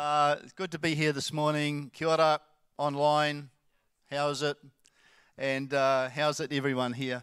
Uh, 0.00 0.36
it's 0.42 0.54
good 0.54 0.70
to 0.70 0.78
be 0.78 0.94
here 0.94 1.12
this 1.12 1.30
morning. 1.30 1.90
Kia 1.92 2.08
ora, 2.08 2.40
online. 2.78 3.50
How's 4.10 4.40
it? 4.40 4.56
And 5.36 5.74
uh, 5.74 6.08
how's 6.08 6.40
it, 6.40 6.54
everyone 6.54 6.94
here? 6.94 7.22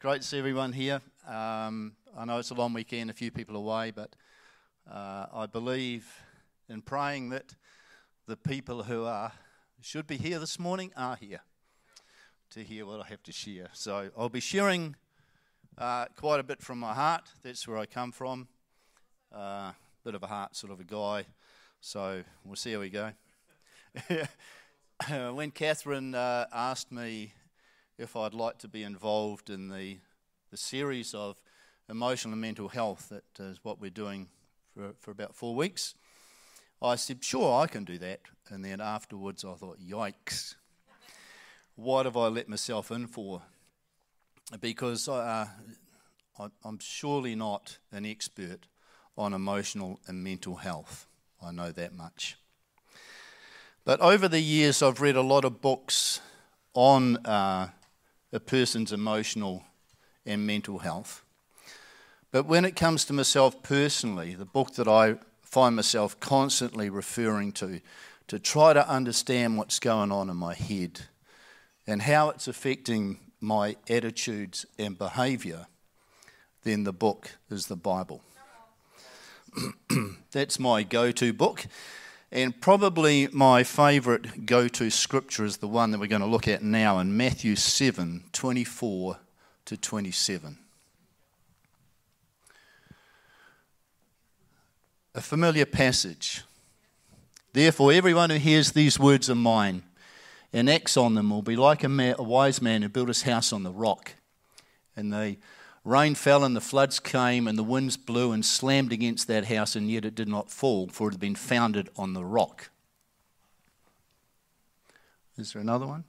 Great 0.00 0.22
to 0.22 0.26
see 0.26 0.36
everyone 0.40 0.72
here. 0.72 1.00
Um, 1.24 1.92
I 2.18 2.24
know 2.24 2.38
it's 2.38 2.50
a 2.50 2.54
long 2.54 2.72
weekend, 2.72 3.10
a 3.10 3.12
few 3.12 3.30
people 3.30 3.54
away, 3.54 3.92
but 3.92 4.16
uh, 4.90 5.26
I 5.32 5.46
believe 5.46 6.12
in 6.68 6.82
praying 6.82 7.28
that 7.28 7.54
the 8.26 8.36
people 8.36 8.82
who 8.82 9.04
are 9.04 9.30
should 9.80 10.08
be 10.08 10.16
here 10.16 10.40
this 10.40 10.58
morning 10.58 10.90
are 10.96 11.14
here 11.14 11.42
to 12.50 12.64
hear 12.64 12.86
what 12.86 13.02
I 13.02 13.06
have 13.06 13.22
to 13.22 13.32
share. 13.32 13.68
So 13.72 14.10
I'll 14.18 14.28
be 14.28 14.40
sharing 14.40 14.96
uh, 15.78 16.06
quite 16.16 16.40
a 16.40 16.44
bit 16.44 16.60
from 16.60 16.80
my 16.80 16.92
heart. 16.92 17.28
That's 17.44 17.68
where 17.68 17.78
I 17.78 17.86
come 17.86 18.10
from. 18.10 18.48
Uh, 19.32 19.70
bit 20.04 20.16
of 20.16 20.24
a 20.24 20.26
heart 20.26 20.56
sort 20.56 20.72
of 20.72 20.80
a 20.80 20.84
guy. 20.84 21.24
So 21.86 22.24
we'll 22.46 22.56
see 22.56 22.72
how 22.72 22.80
we 22.80 22.88
go. 22.88 23.12
when 25.34 25.50
Catherine 25.50 26.14
uh, 26.14 26.46
asked 26.50 26.90
me 26.90 27.34
if 27.98 28.16
I'd 28.16 28.32
like 28.32 28.56
to 28.60 28.68
be 28.68 28.82
involved 28.82 29.50
in 29.50 29.68
the, 29.68 29.98
the 30.50 30.56
series 30.56 31.12
of 31.12 31.42
emotional 31.90 32.32
and 32.32 32.40
mental 32.40 32.68
health, 32.68 33.10
that 33.10 33.24
is 33.38 33.58
what 33.62 33.82
we're 33.82 33.90
doing 33.90 34.28
for, 34.74 34.94
for 34.98 35.10
about 35.10 35.34
four 35.34 35.54
weeks, 35.54 35.94
I 36.80 36.96
said, 36.96 37.22
sure, 37.22 37.60
I 37.60 37.66
can 37.66 37.84
do 37.84 37.98
that. 37.98 38.20
And 38.48 38.64
then 38.64 38.80
afterwards 38.80 39.44
I 39.44 39.52
thought, 39.52 39.78
yikes, 39.78 40.54
what 41.76 42.06
have 42.06 42.16
I 42.16 42.28
let 42.28 42.48
myself 42.48 42.90
in 42.90 43.06
for? 43.08 43.42
Because 44.58 45.06
uh, 45.06 45.48
I, 46.38 46.46
I'm 46.64 46.78
surely 46.78 47.34
not 47.34 47.76
an 47.92 48.06
expert 48.06 48.68
on 49.18 49.34
emotional 49.34 50.00
and 50.06 50.24
mental 50.24 50.56
health. 50.56 51.08
I 51.44 51.50
know 51.50 51.70
that 51.72 51.94
much. 51.94 52.36
But 53.84 54.00
over 54.00 54.28
the 54.28 54.40
years, 54.40 54.82
I've 54.82 55.00
read 55.00 55.16
a 55.16 55.22
lot 55.22 55.44
of 55.44 55.60
books 55.60 56.20
on 56.72 57.18
uh, 57.26 57.68
a 58.32 58.40
person's 58.40 58.92
emotional 58.92 59.62
and 60.24 60.46
mental 60.46 60.78
health. 60.78 61.22
But 62.32 62.46
when 62.46 62.64
it 62.64 62.76
comes 62.76 63.04
to 63.04 63.12
myself 63.12 63.62
personally, 63.62 64.34
the 64.34 64.46
book 64.46 64.74
that 64.74 64.88
I 64.88 65.16
find 65.42 65.76
myself 65.76 66.18
constantly 66.18 66.90
referring 66.90 67.52
to, 67.52 67.80
to 68.28 68.38
try 68.38 68.72
to 68.72 68.88
understand 68.88 69.58
what's 69.58 69.78
going 69.78 70.10
on 70.10 70.30
in 70.30 70.36
my 70.36 70.54
head 70.54 71.02
and 71.86 72.02
how 72.02 72.30
it's 72.30 72.48
affecting 72.48 73.18
my 73.40 73.76
attitudes 73.88 74.64
and 74.78 74.96
behaviour, 74.96 75.66
then 76.64 76.84
the 76.84 76.92
book 76.92 77.32
is 77.50 77.66
the 77.66 77.76
Bible. 77.76 78.22
That's 80.32 80.58
my 80.58 80.82
go 80.82 81.10
to 81.12 81.32
book. 81.32 81.66
And 82.32 82.60
probably 82.60 83.28
my 83.28 83.62
favourite 83.62 84.46
go 84.46 84.66
to 84.66 84.90
scripture 84.90 85.44
is 85.44 85.58
the 85.58 85.68
one 85.68 85.92
that 85.92 86.00
we're 86.00 86.08
going 86.08 86.20
to 86.20 86.26
look 86.26 86.48
at 86.48 86.62
now 86.62 86.98
in 86.98 87.16
Matthew 87.16 87.54
7 87.54 88.24
24 88.32 89.18
to 89.66 89.76
27. 89.76 90.58
A 95.14 95.20
familiar 95.20 95.64
passage. 95.64 96.42
Therefore, 97.52 97.92
everyone 97.92 98.30
who 98.30 98.36
hears 98.36 98.72
these 98.72 98.98
words 98.98 99.28
of 99.28 99.36
mine 99.36 99.84
and 100.52 100.68
acts 100.68 100.96
on 100.96 101.14
them 101.14 101.30
will 101.30 101.42
be 101.42 101.54
like 101.54 101.84
a, 101.84 101.88
man, 101.88 102.16
a 102.18 102.22
wise 102.24 102.60
man 102.60 102.82
who 102.82 102.88
built 102.88 103.06
his 103.06 103.22
house 103.22 103.52
on 103.52 103.62
the 103.62 103.70
rock. 103.70 104.14
And 104.96 105.12
they 105.12 105.38
Rain 105.84 106.14
fell 106.14 106.44
and 106.44 106.56
the 106.56 106.62
floods 106.62 106.98
came 106.98 107.46
and 107.46 107.58
the 107.58 107.62
winds 107.62 107.98
blew 107.98 108.32
and 108.32 108.44
slammed 108.44 108.92
against 108.92 109.28
that 109.28 109.46
house, 109.46 109.76
and 109.76 109.90
yet 109.90 110.06
it 110.06 110.14
did 110.14 110.28
not 110.28 110.50
fall, 110.50 110.88
for 110.88 111.08
it 111.08 111.12
had 111.12 111.20
been 111.20 111.34
founded 111.34 111.90
on 111.96 112.14
the 112.14 112.24
rock. 112.24 112.70
Is 115.36 115.52
there 115.52 115.60
another 115.60 115.86
one? 115.86 116.04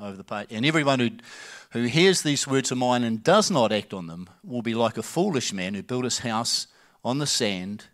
Over 0.00 0.16
the 0.16 0.24
page. 0.24 0.48
And 0.50 0.66
everyone 0.66 0.98
who, 0.98 1.10
who 1.70 1.84
hears 1.84 2.22
these 2.22 2.48
words 2.48 2.72
of 2.72 2.78
mine 2.78 3.04
and 3.04 3.22
does 3.22 3.48
not 3.48 3.70
act 3.70 3.94
on 3.94 4.08
them 4.08 4.28
will 4.42 4.62
be 4.62 4.74
like 4.74 4.98
a 4.98 5.04
foolish 5.04 5.52
man 5.52 5.74
who 5.74 5.82
built 5.84 6.04
his 6.04 6.20
house 6.20 6.66
on 7.04 7.18
the 7.18 7.26
sand, 7.28 7.84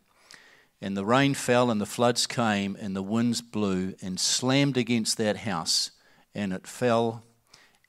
and 0.80 0.96
the 0.96 1.04
rain 1.04 1.34
fell 1.34 1.70
and 1.70 1.78
the 1.78 1.84
floods 1.84 2.26
came 2.26 2.74
and 2.80 2.96
the 2.96 3.02
winds 3.02 3.42
blew 3.42 3.94
and 4.00 4.18
slammed 4.18 4.78
against 4.78 5.18
that 5.18 5.38
house, 5.38 5.90
and 6.34 6.54
it 6.54 6.66
fell, 6.66 7.22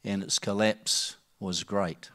and 0.04 0.24
its 0.24 0.40
collapse 0.40 1.16
was 1.40 1.64
great. 1.64 2.10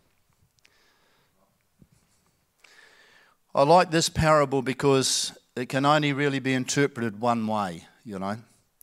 I 3.57 3.63
like 3.63 3.91
this 3.91 4.11
parable 4.11 4.61
because 4.61 5.33
it 5.57 5.71
can 5.71 5.87
only 5.87 6.13
really 6.13 6.41
be 6.41 6.53
interpreted 6.53 7.23
one 7.23 7.47
way, 7.47 7.85
you 8.05 8.19
know. 8.19 8.37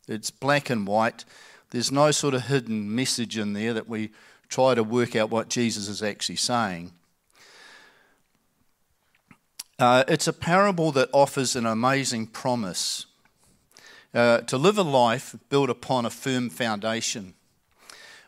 It's 0.08 0.32
black 0.32 0.72
and 0.72 0.88
white. 0.88 1.26
There's 1.70 1.92
no 1.92 2.10
sort 2.10 2.34
of 2.34 2.48
hidden 2.48 2.96
message 2.96 3.38
in 3.38 3.54
there 3.54 3.76
that 3.76 3.88
we 3.88 4.10
try 4.50 4.74
to 4.74 4.84
work 4.84 5.16
out 5.16 5.30
what 5.30 5.50
Jesus 5.50 5.88
is 5.88 6.02
actually 6.02 6.38
saying. 6.38 6.92
Uh, 9.78 10.06
it's 10.08 10.28
a 10.28 10.34
parable 10.34 10.92
that 10.94 11.10
offers 11.14 11.56
an 11.56 11.68
amazing 11.68 12.26
promise 12.26 13.06
uh, 14.12 14.40
to 14.40 14.58
live 14.58 14.80
a 14.80 14.84
life 14.84 15.36
built 15.50 15.70
upon 15.70 16.04
a 16.04 16.10
firm 16.10 16.50
foundation, 16.50 17.36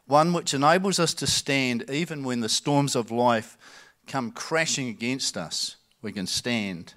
one 0.05 0.31
which 0.31 0.53
enables 0.53 0.99
us 0.99 1.15
to 1.15 1.25
stand 1.25 1.89
even 1.89 2.23
when 2.23 2.41
the 2.41 2.49
storms 2.49 2.95
of 2.95 3.09
life 3.09 3.57
come 4.05 4.29
crashing 4.29 4.89
against 4.89 5.35
us 5.35 5.77
we 6.05 6.11
can 6.11 6.27
stand. 6.27 6.93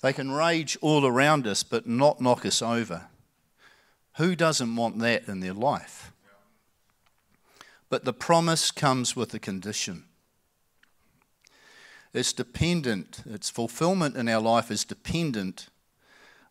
They 0.00 0.14
can 0.14 0.32
rage 0.32 0.78
all 0.80 1.04
around 1.04 1.46
us, 1.46 1.62
but 1.62 1.86
not 1.86 2.18
knock 2.18 2.46
us 2.46 2.62
over. 2.62 3.08
Who 4.16 4.34
doesn't 4.34 4.74
want 4.74 4.98
that 5.00 5.28
in 5.28 5.40
their 5.40 5.52
life? 5.52 6.12
But 7.90 8.06
the 8.06 8.14
promise 8.14 8.70
comes 8.70 9.14
with 9.14 9.34
a 9.34 9.38
condition. 9.38 10.04
It's 12.14 12.32
dependent, 12.32 13.20
its 13.26 13.50
fulfillment 13.50 14.16
in 14.16 14.30
our 14.30 14.40
life 14.40 14.70
is 14.70 14.86
dependent 14.86 15.66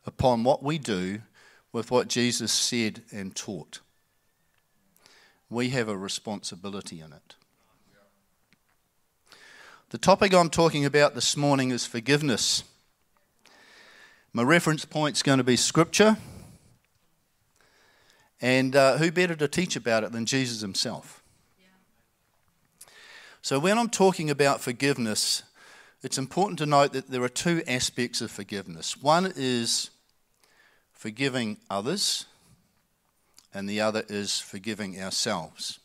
upon 0.06 0.44
what 0.44 0.62
we 0.62 0.78
do 0.78 1.24
with 1.72 1.90
what 1.90 2.10
Jesus 2.10 2.52
said 2.52 3.02
and 3.12 3.36
taught. 3.36 3.80
We 5.50 5.70
have 5.70 5.90
a 5.90 5.98
responsibility 5.98 7.02
in 7.02 7.12
it. 7.12 7.34
The 9.92 10.00
topic 10.00 10.34
I'm 10.34 10.50
talking 10.50 10.84
about 10.84 11.14
this 11.14 11.38
morning 11.38 11.70
is 11.70 11.86
forgiveness. 11.86 12.64
My 14.34 14.42
reference 14.42 14.84
point 14.84 15.16
is 15.16 15.22
going 15.22 15.38
to 15.38 15.44
be 15.44 15.56
Scripture. 15.56 16.18
And 18.42 18.76
uh, 18.76 18.98
who 18.98 19.12
better 19.12 19.36
to 19.36 19.48
teach 19.48 19.76
about 19.76 20.04
it 20.04 20.12
than 20.12 20.26
Jesus 20.26 20.62
himself? 20.62 21.22
So, 23.44 23.60
when 23.60 23.78
I'm 23.78 23.90
talking 23.90 24.32
about 24.32 24.60
forgiveness, 24.60 25.44
it's 26.02 26.18
important 26.18 26.58
to 26.60 26.66
note 26.66 26.94
that 26.94 27.12
there 27.12 27.22
are 27.22 27.30
two 27.30 27.62
aspects 27.68 28.22
of 28.22 28.32
forgiveness. 28.32 28.98
One 28.98 29.32
is 29.36 29.92
forgiving 30.94 31.58
others, 31.70 32.26
and 33.54 33.70
the 33.70 33.82
other 33.82 34.04
is 34.10 34.40
forgiving 34.40 35.00
ourselves. 35.00 35.78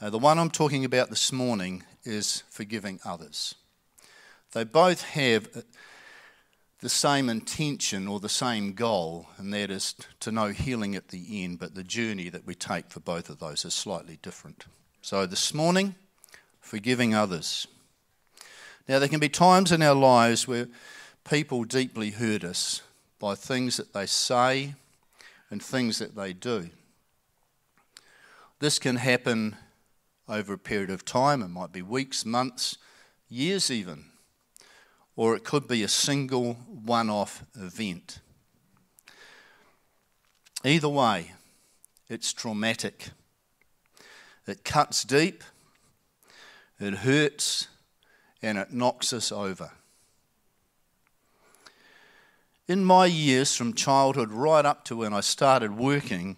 Uh, 0.00 0.10
the 0.10 0.18
one 0.18 0.40
I'm 0.40 0.50
talking 0.50 0.84
about 0.84 1.10
this 1.10 1.30
morning 1.30 1.84
is 2.06 2.42
forgiving 2.50 3.00
others. 3.04 3.54
They 4.52 4.64
both 4.64 5.02
have 5.02 5.64
the 6.80 6.88
same 6.88 7.28
intention 7.28 8.06
or 8.06 8.20
the 8.20 8.28
same 8.28 8.72
goal, 8.72 9.28
and 9.38 9.52
that 9.52 9.70
is 9.70 9.94
to 10.20 10.30
know 10.30 10.48
healing 10.48 10.94
at 10.94 11.08
the 11.08 11.42
end, 11.44 11.58
but 11.58 11.74
the 11.74 11.82
journey 11.82 12.28
that 12.28 12.46
we 12.46 12.54
take 12.54 12.90
for 12.90 13.00
both 13.00 13.30
of 13.30 13.38
those 13.38 13.64
is 13.64 13.74
slightly 13.74 14.18
different. 14.22 14.66
So 15.02 15.26
this 15.26 15.54
morning, 15.54 15.94
forgiving 16.60 17.14
others. 17.14 17.66
Now, 18.88 18.98
there 18.98 19.08
can 19.08 19.20
be 19.20 19.28
times 19.28 19.72
in 19.72 19.82
our 19.82 19.94
lives 19.94 20.46
where 20.46 20.68
people 21.28 21.64
deeply 21.64 22.10
hurt 22.10 22.44
us 22.44 22.82
by 23.18 23.34
things 23.34 23.78
that 23.78 23.92
they 23.92 24.06
say 24.06 24.74
and 25.50 25.62
things 25.62 25.98
that 25.98 26.14
they 26.14 26.32
do. 26.32 26.70
This 28.58 28.78
can 28.78 28.96
happen 28.96 29.56
over 30.28 30.54
a 30.54 30.58
period 30.58 30.90
of 30.90 31.04
time. 31.04 31.42
It 31.42 31.48
might 31.48 31.72
be 31.72 31.82
weeks, 31.82 32.24
months, 32.24 32.78
years, 33.28 33.70
even. 33.70 34.06
Or 35.14 35.34
it 35.34 35.44
could 35.44 35.66
be 35.66 35.82
a 35.82 35.88
single 35.88 36.54
one 36.54 37.08
off 37.08 37.44
event. 37.54 38.20
Either 40.64 40.88
way, 40.88 41.32
it's 42.08 42.32
traumatic. 42.32 43.10
It 44.46 44.64
cuts 44.64 45.04
deep, 45.04 45.42
it 46.78 46.94
hurts, 46.94 47.68
and 48.42 48.58
it 48.58 48.72
knocks 48.72 49.12
us 49.12 49.32
over. 49.32 49.70
In 52.68 52.84
my 52.84 53.06
years 53.06 53.54
from 53.54 53.74
childhood 53.74 54.32
right 54.32 54.64
up 54.64 54.84
to 54.84 54.96
when 54.96 55.12
I 55.12 55.20
started 55.20 55.76
working, 55.76 56.36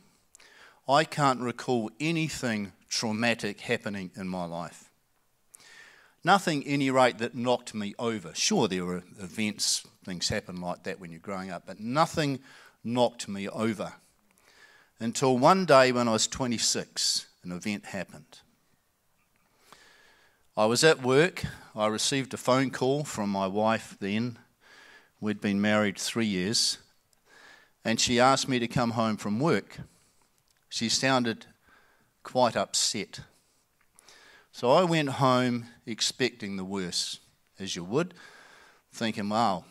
I 0.87 1.05
can't 1.05 1.41
recall 1.41 1.91
anything 2.01 2.73
traumatic 2.89 3.61
happening 3.61 4.11
in 4.17 4.29
my 4.29 4.45
life. 4.45 4.91
Nothing, 6.25 6.65
any 6.67 6.91
rate, 6.91 7.19
that 7.19 7.35
knocked 7.35 7.75
me 7.75 7.95
over. 7.99 8.35
Sure, 8.35 8.69
there 8.69 8.85
were 8.85 9.05
events, 9.19 9.87
things 10.05 10.29
happen 10.29 10.61
like 10.61 10.83
that 10.83 11.01
when 11.01 11.11
you're 11.11 11.21
growing 11.21 11.51
up, 11.51 11.65
but 11.67 11.81
nothing 11.81 12.41
knocked 12.83 13.29
me 13.29 13.49
over. 13.49 13.93
Until 15.01 15.39
one 15.39 15.65
day 15.65 15.93
when 15.93 16.09
I 16.09 16.13
was 16.13 16.27
26, 16.27 17.27
an 17.45 17.53
event 17.53 17.87
happened. 17.87 18.41
I 20.57 20.67
was 20.67 20.83
at 20.83 21.03
work. 21.03 21.45
I 21.77 21.87
received 21.87 22.35
a 22.35 22.37
phone 22.37 22.71
call 22.71 23.05
from 23.05 23.31
my 23.31 23.47
wife 23.47 23.97
then. 24.01 24.39
We'd 25.21 25.41
been 25.41 25.61
married 25.61 25.99
three 25.99 26.27
years. 26.27 26.79
And 27.85 28.01
she 28.01 28.19
asked 28.19 28.49
me 28.49 28.59
to 28.59 28.67
come 28.67 28.91
home 28.91 29.17
from 29.17 29.39
work. 29.39 29.79
She 30.69 30.89
sounded 30.89 31.47
quite 32.29 32.57
upset. 32.57 33.21
So 34.53 34.71
I 34.71 34.85
went 34.85 35.09
home 35.09 35.65
expecting 35.87 36.57
the 36.57 36.65
worst, 36.65 37.21
as 37.59 37.75
you 37.75 37.83
would, 37.85 38.13
thinking, 38.93 39.31
wow, 39.31 39.65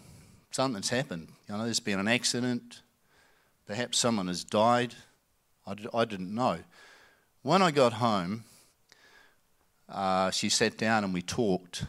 something's 0.49 0.89
happened. 0.89 1.27
You 1.47 1.55
know, 1.55 1.65
there's 1.65 1.79
been 1.79 1.99
an 1.99 2.07
accident. 2.07 2.81
Perhaps 3.67 3.99
someone 3.99 4.27
has 4.27 4.43
died. 4.43 4.95
I 5.67 5.75
d- 5.75 5.87
I 5.93 6.05
didn't 6.05 6.33
know. 6.33 6.57
When 7.43 7.61
I 7.61 7.69
got 7.69 7.93
home, 7.93 8.43
uh, 9.87 10.31
she 10.31 10.49
sat 10.49 10.79
down 10.79 11.03
and 11.03 11.13
we 11.13 11.21
talked, 11.21 11.83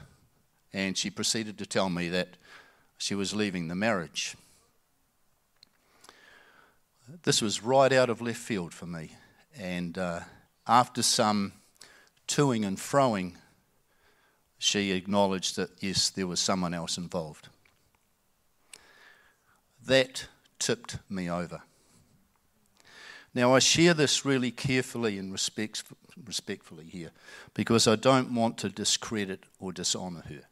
and 0.75 0.99
she 0.99 1.09
proceeded 1.09 1.57
to 1.59 1.67
tell 1.67 1.89
me 1.89 2.11
that 2.11 2.37
she 2.99 3.15
was 3.15 3.35
leaving 3.35 3.69
the 3.69 3.75
marriage. 3.75 4.37
This 7.23 7.41
was 7.41 7.63
right 7.63 7.93
out 7.93 8.11
of 8.11 8.21
left 8.21 8.39
field 8.39 8.75
for 8.75 8.87
me, 8.87 9.13
and 9.57 9.97
uh, 9.97 10.21
after 10.69 11.03
some 11.03 11.53
toing 12.29 12.67
and 12.67 12.77
froing, 12.77 13.35
she 14.59 14.93
acknowledged 14.93 15.57
that 15.57 15.71
yes, 15.81 16.11
there 16.11 16.27
was 16.27 16.41
someone 16.41 16.75
else 16.75 16.99
involved. 16.99 17.49
That 19.87 20.27
tipped 20.59 20.99
me 21.09 21.31
over. 21.31 21.63
Now, 23.35 23.55
I 23.55 23.61
share 23.61 23.95
this 23.95 24.25
really 24.25 24.51
carefully 24.51 25.19
and 25.19 25.31
respect, 25.33 25.85
respectfully 26.27 26.85
here 26.85 27.13
because 27.55 27.87
I 27.87 27.97
don't 27.97 28.35
want 28.35 28.59
to 28.59 28.69
discredit 28.69 29.45
or 29.61 29.73
dishonour 29.73 30.25
her. 30.29 30.43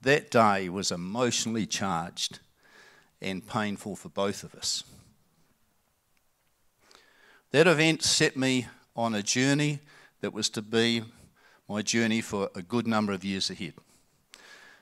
That 0.00 0.30
day 0.30 0.68
was 0.68 0.90
emotionally 0.90 1.66
charged 1.66 2.40
and 3.20 3.46
painful 3.46 3.96
for 3.96 4.08
both 4.08 4.42
of 4.42 4.54
us. 4.54 4.84
That 7.50 7.66
event 7.66 8.02
set 8.02 8.36
me 8.36 8.66
on 8.94 9.14
a 9.14 9.22
journey 9.22 9.80
that 10.20 10.32
was 10.32 10.48
to 10.50 10.62
be 10.62 11.02
my 11.68 11.82
journey 11.82 12.20
for 12.20 12.50
a 12.54 12.62
good 12.62 12.86
number 12.86 13.12
of 13.12 13.24
years 13.24 13.50
ahead. 13.50 13.74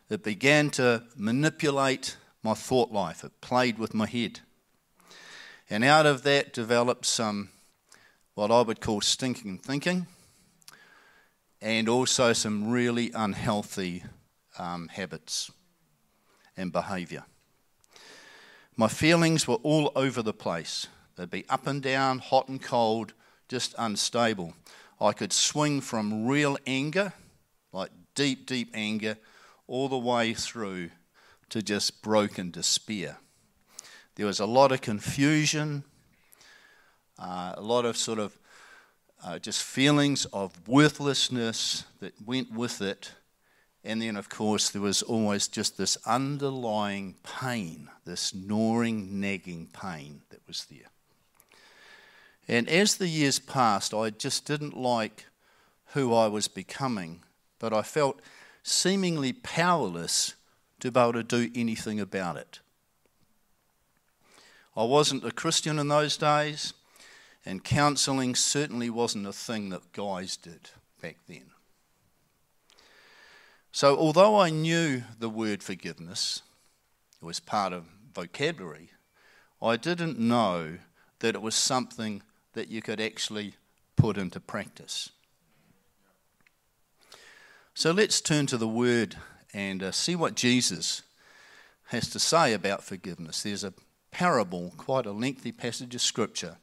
It 0.09 0.25
began 0.25 0.71
to 0.71 1.05
manipulate 1.17 2.17
my 2.43 2.55
thought 2.55 2.91
life, 2.91 3.23
it 3.23 3.41
played 3.41 3.79
with 3.79 3.95
my 3.95 4.07
head. 4.07 4.41
And 5.69 5.85
out 5.85 6.07
of 6.07 6.23
that 6.25 6.53
developed 6.53 7.07
some, 7.07 7.51
what 8.35 8.51
I 8.51 8.62
would 8.62 8.81
call 8.81 9.01
stinking 9.01 9.59
thinking, 9.59 10.07
and 11.62 11.89
also 11.89 12.33
some 12.33 12.71
really 12.71 13.12
unhealthy 13.15 14.03
um, 14.59 14.89
habits 14.89 15.51
and 16.57 16.73
behaviour. 16.73 17.25
My 18.77 18.89
feelings 18.89 19.47
were 19.47 19.57
all 19.57 19.93
over 19.95 20.23
the 20.23 20.33
place. 20.33 20.87
They'd 21.17 21.31
be 21.31 21.45
up 21.49 21.67
and 21.67 21.83
down, 21.83 22.19
hot 22.19 22.49
and 22.49 22.61
cold, 22.61 23.12
just 23.50 23.75
unstable. 23.76 24.55
I 25.00 25.12
could 25.12 25.32
swing 25.32 25.81
from 25.81 26.26
real 26.26 26.56
anger, 26.69 27.12
like 27.73 27.91
deep, 28.14 28.47
deep 28.47 28.70
anger, 28.73 29.19
all 29.67 29.88
the 29.88 29.99
way 29.99 30.35
through 30.35 30.91
to 31.49 31.61
just 31.61 32.00
broken 32.00 32.52
despair. 32.52 33.19
There 34.14 34.26
was 34.26 34.38
a 34.38 34.47
lot 34.47 34.70
of 34.70 34.82
confusion, 34.82 35.82
uh, 37.19 37.55
a 37.56 37.61
lot 37.61 37.85
of 37.85 37.97
sort 37.97 38.20
of 38.20 38.38
uh, 39.25 39.41
just 39.41 39.64
feelings 39.64 40.26
of 40.26 40.69
worthlessness 40.69 41.85
that 41.99 42.14
went 42.25 42.52
with 42.52 42.81
it. 42.81 43.12
And 43.82 44.00
then, 44.00 44.17
of 44.17 44.29
course, 44.29 44.70
there 44.70 44.82
was 44.82 45.02
always 45.02 45.49
just 45.49 45.76
this 45.76 45.97
underlying 46.06 47.17
pain, 47.25 47.88
this 48.05 48.32
gnawing, 48.32 49.19
nagging 49.19 49.70
pain 49.73 50.23
that 50.31 50.47
was 50.47 50.67
there. 50.70 50.91
And 52.50 52.69
as 52.69 52.97
the 52.97 53.06
years 53.06 53.38
passed, 53.38 53.94
I 53.94 54.11
just 54.11 54.44
didn't 54.44 54.76
like 54.76 55.26
who 55.93 56.12
I 56.12 56.26
was 56.26 56.49
becoming, 56.49 57.23
but 57.61 57.73
I 57.73 57.82
felt 57.82 58.20
seemingly 58.64 59.32
powerless 59.32 60.35
to 60.81 60.91
be 60.91 60.99
able 60.99 61.12
to 61.12 61.23
do 61.23 61.49
anything 61.55 62.00
about 62.00 62.37
it. 62.37 62.58
I 64.76 64.82
wasn't 64.82 65.25
a 65.25 65.31
Christian 65.31 65.79
in 65.79 65.87
those 65.87 66.17
days, 66.17 66.75
and 67.47 67.62
counselling 67.62 68.35
certainly 68.35 68.91
wasn't 68.91 69.29
a 69.29 69.32
thing 69.32 69.69
that 69.69 69.93
guys 69.93 70.37
did 70.37 70.70
back 71.00 71.19
then. 71.29 71.52
So, 73.70 73.97
although 73.97 74.41
I 74.41 74.50
knew 74.50 75.05
the 75.20 75.31
word 75.31 75.62
forgiveness, 75.62 76.43
was 77.20 77.38
part 77.38 77.73
of 77.73 77.85
vocabulary, 78.12 78.91
I 79.62 79.76
didn't 79.76 80.19
know 80.19 80.79
that 81.20 81.37
it 81.37 81.43
was 81.43 81.55
something 81.55 82.23
that 82.55 82.69
you 82.69 82.82
could 82.82 83.00
actually 83.00 83.55
put 83.97 84.17
into 84.17 84.41
practice. 84.41 85.11
So, 87.75 87.93
let's 87.93 88.20
turn 88.20 88.47
to 88.47 88.56
the 88.56 88.69
word 88.69 89.17
and 89.55 89.82
uh, 89.82 89.93
see 89.93 90.17
what 90.17 90.35
Jesus 90.35 91.02
has 91.87 92.08
to 92.11 92.19
say 92.19 92.52
about 92.52 92.85
forgiveness. 92.85 93.43
There's 93.43 93.64
a 93.64 93.75
parable, 94.11 94.73
quite 94.76 95.06
a 95.06 95.12
lengthy 95.12 95.52
passage 95.52 95.94
of 95.94 96.00
scripture, 96.00 96.56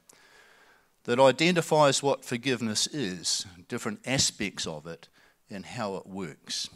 that 1.05 1.19
identifies 1.19 2.03
what 2.03 2.25
forgiveness 2.25 2.87
is, 2.87 3.45
different 3.69 3.99
aspects 4.05 4.67
of 4.67 4.85
it, 4.85 5.07
and 5.49 5.65
how 5.65 5.95
it 5.95 6.05
works. 6.05 6.69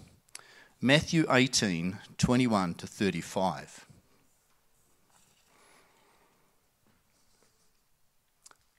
Matthew 0.80 1.26
18 1.30 2.00
21 2.18 2.74
to 2.76 2.88
35. 2.88 3.86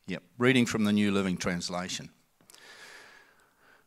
Yep, 0.06 0.22
reading 0.36 0.66
from 0.66 0.84
the 0.84 0.92
New 0.92 1.12
Living 1.12 1.36
Translation. 1.36 2.10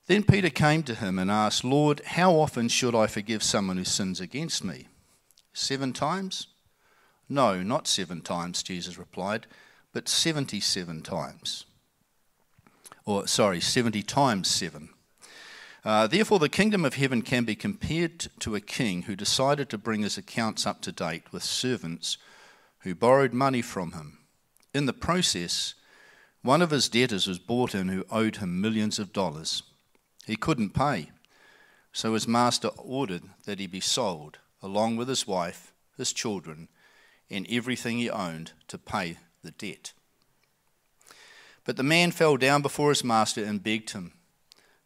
Then 0.07 0.23
Peter 0.23 0.49
came 0.49 0.83
to 0.83 0.95
him 0.95 1.19
and 1.19 1.29
asked, 1.29 1.63
Lord, 1.63 2.01
how 2.05 2.33
often 2.33 2.69
should 2.69 2.95
I 2.95 3.07
forgive 3.07 3.43
someone 3.43 3.77
who 3.77 3.83
sins 3.83 4.21
against 4.21 4.63
me? 4.63 4.87
Seven 5.51 5.93
times? 5.93 6.47
No, 7.27 7.61
not 7.63 7.87
seven 7.87 8.21
times, 8.21 8.63
Jesus 8.63 8.97
replied, 8.97 9.47
but 9.93 10.07
77 10.07 11.01
times. 11.01 11.65
Or, 13.03 13.27
sorry, 13.27 13.59
70 13.59 14.03
times 14.03 14.49
seven. 14.49 14.89
Uh, 15.83 16.07
therefore, 16.07 16.39
the 16.39 16.49
kingdom 16.49 16.85
of 16.85 16.95
heaven 16.95 17.21
can 17.21 17.43
be 17.43 17.55
compared 17.55 18.27
to 18.39 18.55
a 18.55 18.61
king 18.61 19.03
who 19.03 19.15
decided 19.15 19.69
to 19.69 19.77
bring 19.77 20.01
his 20.01 20.17
accounts 20.17 20.65
up 20.65 20.81
to 20.81 20.91
date 20.91 21.31
with 21.31 21.43
servants 21.43 22.17
who 22.79 22.95
borrowed 22.95 23.33
money 23.33 23.61
from 23.61 23.91
him. 23.91 24.19
In 24.73 24.85
the 24.85 24.93
process, 24.93 25.75
one 26.45 26.61
of 26.61 26.69
his 26.69 26.89
debtors 26.89 27.25
was 27.25 27.39
brought 27.39 27.73
in 27.73 27.87
who 27.87 28.05
owed 28.11 28.35
him 28.35 28.61
millions 28.61 28.99
of 28.99 29.11
dollars. 29.11 29.63
He 30.27 30.35
couldn't 30.35 30.75
pay, 30.75 31.09
so 31.91 32.13
his 32.13 32.27
master 32.27 32.67
ordered 32.77 33.23
that 33.45 33.59
he 33.59 33.65
be 33.65 33.79
sold, 33.79 34.37
along 34.61 34.95
with 34.95 35.07
his 35.07 35.25
wife, 35.25 35.73
his 35.97 36.13
children, 36.13 36.67
and 37.31 37.47
everything 37.49 37.97
he 37.97 38.11
owned 38.11 38.51
to 38.67 38.77
pay 38.77 39.17
the 39.43 39.49
debt. 39.49 39.93
But 41.63 41.77
the 41.77 41.83
man 41.83 42.11
fell 42.11 42.37
down 42.37 42.61
before 42.61 42.89
his 42.89 43.03
master 43.03 43.43
and 43.43 43.63
begged 43.63 43.89
him, 43.91 44.13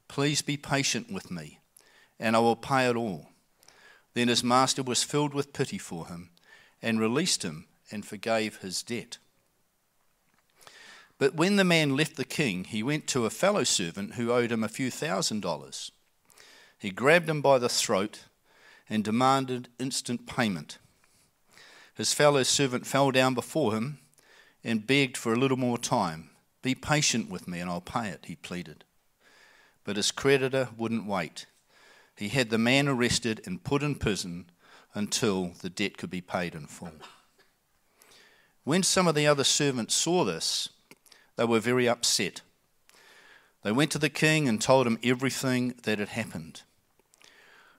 Please 0.08 0.42
be 0.42 0.56
patient 0.56 1.12
with 1.12 1.30
me, 1.30 1.60
and 2.18 2.38
I 2.38 2.40
will 2.40 2.56
pay 2.56 2.90
it 2.90 2.96
all. 2.96 3.28
Then 4.14 4.30
his 4.30 4.46
master 4.46 4.82
was 4.82 5.04
filled 5.04 5.34
with 5.34 5.52
pity 5.52 5.78
for 5.78 6.08
him 6.08 6.30
and 6.82 7.02
released 7.02 7.44
him 7.44 7.68
and 7.92 8.06
forgave 8.06 8.58
his 8.58 8.82
debt. 8.82 9.18
But 11.20 11.36
when 11.36 11.58
the 11.58 11.66
man 11.66 11.96
left 11.96 12.16
the 12.16 12.26
king, 12.26 12.64
he 12.64 12.82
went 12.82 13.06
to 13.08 13.26
a 13.26 13.30
fellow 13.30 13.66
servant 13.66 14.16
who 14.16 14.32
owed 14.32 14.52
him 14.52 14.64
a 14.64 14.70
few 14.70 14.90
thousand 14.90 15.42
dollars. 15.42 15.92
He 16.80 16.92
grabbed 16.92 17.30
him 17.30 17.42
by 17.42 17.60
the 17.60 17.70
throat 17.70 18.22
and 18.90 19.04
demanded 19.04 19.68
instant 19.78 20.26
payment. 20.26 20.80
His 21.94 22.14
fellow 22.14 22.44
servant 22.44 22.88
fell 22.88 23.12
down 23.12 23.34
before 23.34 23.76
him 23.76 24.00
and 24.64 24.88
begged 24.88 25.18
for 25.18 25.34
a 25.34 25.38
little 25.38 25.58
more 25.58 25.78
time. 25.78 26.30
Be 26.62 26.74
patient 26.74 27.30
with 27.30 27.50
me 27.50 27.60
and 27.60 27.70
I'll 27.70 27.82
pay 27.82 28.08
it, 28.08 28.26
he 28.26 28.36
pleaded. 28.36 28.86
But 29.84 29.98
his 29.98 30.12
creditor 30.12 30.70
wouldn't 30.78 31.06
wait. 31.06 31.48
He 32.16 32.30
had 32.30 32.50
the 32.50 32.58
man 32.58 32.88
arrested 32.88 33.42
and 33.46 33.64
put 33.64 33.84
in 33.84 33.96
prison 33.96 34.50
until 34.94 35.52
the 35.62 35.70
debt 35.70 35.98
could 35.98 36.10
be 36.10 36.22
paid 36.22 36.56
in 36.56 36.68
full. 36.68 36.94
When 38.64 38.84
some 38.84 39.08
of 39.08 39.16
the 39.16 39.28
other 39.28 39.44
servants 39.44 39.96
saw 39.96 40.24
this, 40.24 40.70
they 41.40 41.46
were 41.46 41.62
very 41.62 41.88
upset. 41.88 42.42
They 43.64 43.72
went 43.72 43.92
to 43.92 43.98
the 43.98 44.10
king 44.10 44.50
and 44.50 44.62
told 44.62 44.86
him 44.86 45.00
everything 45.02 45.74
that 45.84 45.98
had 45.98 46.10
happened. 46.10 46.64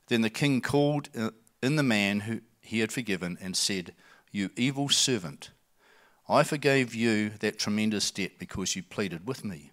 Then 0.09 0.23
the 0.23 0.31
king 0.31 0.63
called 0.63 1.11
uh, 1.15 1.33
in 1.63 1.77
the 1.77 1.83
man 1.83 2.21
who 2.21 2.41
he 2.63 2.79
had 2.79 2.91
forgiven 2.91 3.37
and 3.39 3.55
said, 3.55 3.93
You 4.33 4.49
evil 4.57 4.89
servant, 4.89 5.51
I 6.27 6.43
forgave 6.43 6.95
you 6.95 7.33
that 7.41 7.59
tremendous 7.59 8.11
debt 8.11 8.39
because 8.39 8.77
you 8.77 8.83
pleaded 8.83 9.27
with 9.27 9.45
me. 9.45 9.73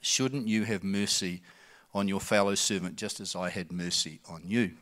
Shouldn't 0.00 0.48
you 0.48 0.64
have 0.64 0.82
mercy 0.82 1.42
on 1.92 2.08
your 2.08 2.20
fellow 2.20 2.54
servant 2.54 2.96
just 2.96 3.20
as 3.20 3.36
I 3.36 3.50
had 3.50 3.70
mercy 3.70 4.20
on 4.30 4.44
you? 4.46 4.72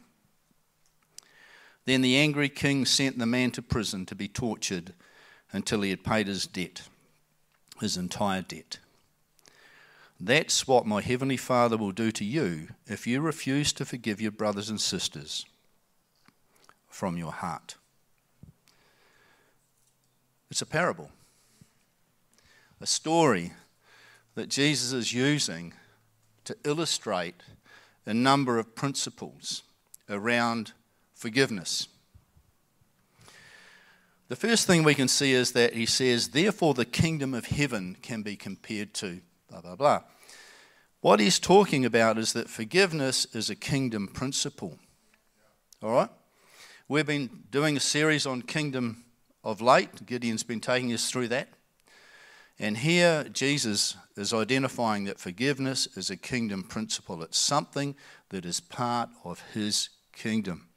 Then 1.87 2.03
the 2.03 2.19
angry 2.19 2.51
king 2.51 2.87
sent 2.87 3.19
the 3.19 3.27
man 3.27 3.51
to 3.51 3.63
prison 3.63 4.07
to 4.07 4.15
be 4.15 4.29
tortured 4.29 4.95
until 5.51 5.81
he 5.81 5.91
had 5.91 6.05
paid 6.05 6.29
his 6.29 6.47
debt, 6.47 6.83
his 7.81 7.97
entire 7.97 8.43
debt. 8.43 8.79
That's 10.21 10.67
what 10.67 10.87
my 10.87 11.03
heavenly 11.03 11.37
Father 11.37 11.77
will 11.77 11.93
do 11.93 12.11
to 12.13 12.25
you 12.25 12.69
if 12.87 13.07
you 13.07 13.21
refuse 13.21 13.73
to 13.75 13.85
forgive 13.85 14.21
your 14.21 14.31
brothers 14.31 14.71
and 14.71 14.81
sisters 14.81 15.45
from 16.89 17.17
your 17.17 17.33
heart. 17.33 17.75
It's 20.51 20.63
a 20.63 20.67
parable, 20.67 21.11
a 22.81 22.87
story 22.87 23.53
that 24.37 24.49
Jesus 24.49 24.93
is 24.93 25.13
using 25.13 25.75
to 26.45 26.57
illustrate 26.65 27.43
a 28.07 28.15
number 28.15 28.59
of 28.59 28.75
principles 28.75 29.63
around 30.09 30.73
forgiveness. 31.15 31.89
The 34.29 34.37
first 34.37 34.67
thing 34.67 34.85
we 34.85 34.95
can 34.95 35.09
see 35.09 35.33
is 35.33 35.53
that 35.53 35.75
he 35.75 35.85
says, 35.85 36.29
Therefore, 36.29 36.73
the 36.73 36.87
kingdom 36.87 37.35
of 37.35 37.47
heaven 37.47 37.97
can 38.01 38.23
be 38.23 38.37
compared 38.37 38.95
to 38.95 39.21
blah, 39.51 39.61
blah, 39.61 39.77
blah. 39.77 40.03
What 41.01 41.21
he's 41.21 41.39
talking 41.39 41.85
about 41.85 42.17
is 42.17 42.33
that 42.33 42.49
forgiveness 42.49 43.27
is 43.35 43.51
a 43.51 43.55
kingdom 43.55 44.09
principle. 44.09 44.79
All 45.83 45.93
right? 45.93 46.09
We've 46.89 47.07
been 47.07 47.45
doing 47.51 47.77
a 47.77 47.81
series 47.81 48.25
on 48.25 48.41
kingdom 48.41 49.05
of 49.43 49.61
late. 49.61 50.07
Gideon's 50.07 50.43
been 50.43 50.61
taking 50.61 50.93
us 50.95 51.11
through 51.11 51.29
that. 51.29 51.49
And 52.59 52.79
here, 52.79 53.25
Jesus 53.25 53.97
is 54.17 54.33
identifying 54.33 55.05
that 55.05 55.19
forgiveness 55.19 55.87
is 55.97 56.09
a 56.09 56.17
kingdom 56.17 56.63
principle. 56.63 57.23
It's 57.23 57.39
something 57.39 57.95
that 58.31 58.47
is 58.47 58.61
part 58.61 59.11
of 59.25 59.43
his 59.53 59.91
kingdom. 60.13 60.69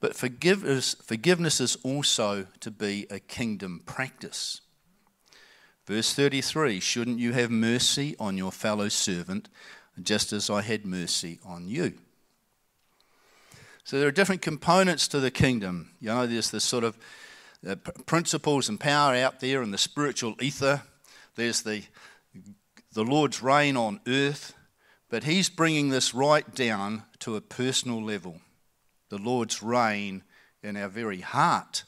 But 0.00 0.14
forgiveness, 0.14 0.94
forgiveness 1.02 1.60
is 1.60 1.76
also 1.82 2.46
to 2.60 2.70
be 2.70 3.06
a 3.10 3.18
kingdom 3.18 3.82
practice. 3.86 4.60
Verse 5.86 6.12
33 6.12 6.80
Shouldn't 6.80 7.18
you 7.18 7.32
have 7.32 7.50
mercy 7.50 8.16
on 8.18 8.36
your 8.36 8.52
fellow 8.52 8.88
servant, 8.88 9.48
just 10.02 10.32
as 10.32 10.50
I 10.50 10.62
had 10.62 10.84
mercy 10.84 11.38
on 11.44 11.68
you? 11.68 11.94
So 13.84 13.98
there 14.00 14.08
are 14.08 14.12
different 14.12 14.42
components 14.42 15.06
to 15.08 15.20
the 15.20 15.30
kingdom. 15.30 15.92
You 16.00 16.08
know, 16.08 16.26
there's 16.26 16.50
this 16.50 16.64
sort 16.64 16.82
of 16.82 16.98
principles 18.04 18.68
and 18.68 18.80
power 18.80 19.14
out 19.14 19.40
there 19.40 19.62
in 19.62 19.70
the 19.70 19.78
spiritual 19.78 20.34
ether. 20.40 20.82
There's 21.36 21.62
the, 21.62 21.84
the 22.92 23.04
Lord's 23.04 23.42
reign 23.42 23.76
on 23.76 24.00
earth, 24.06 24.54
but 25.08 25.22
He's 25.22 25.48
bringing 25.48 25.90
this 25.90 26.14
right 26.14 26.52
down 26.52 27.04
to 27.20 27.36
a 27.36 27.40
personal 27.40 28.02
level. 28.02 28.40
The 29.08 29.18
Lord's 29.18 29.62
reign 29.62 30.22
in 30.62 30.76
our 30.76 30.88
very 30.88 31.20
heart. 31.20 31.84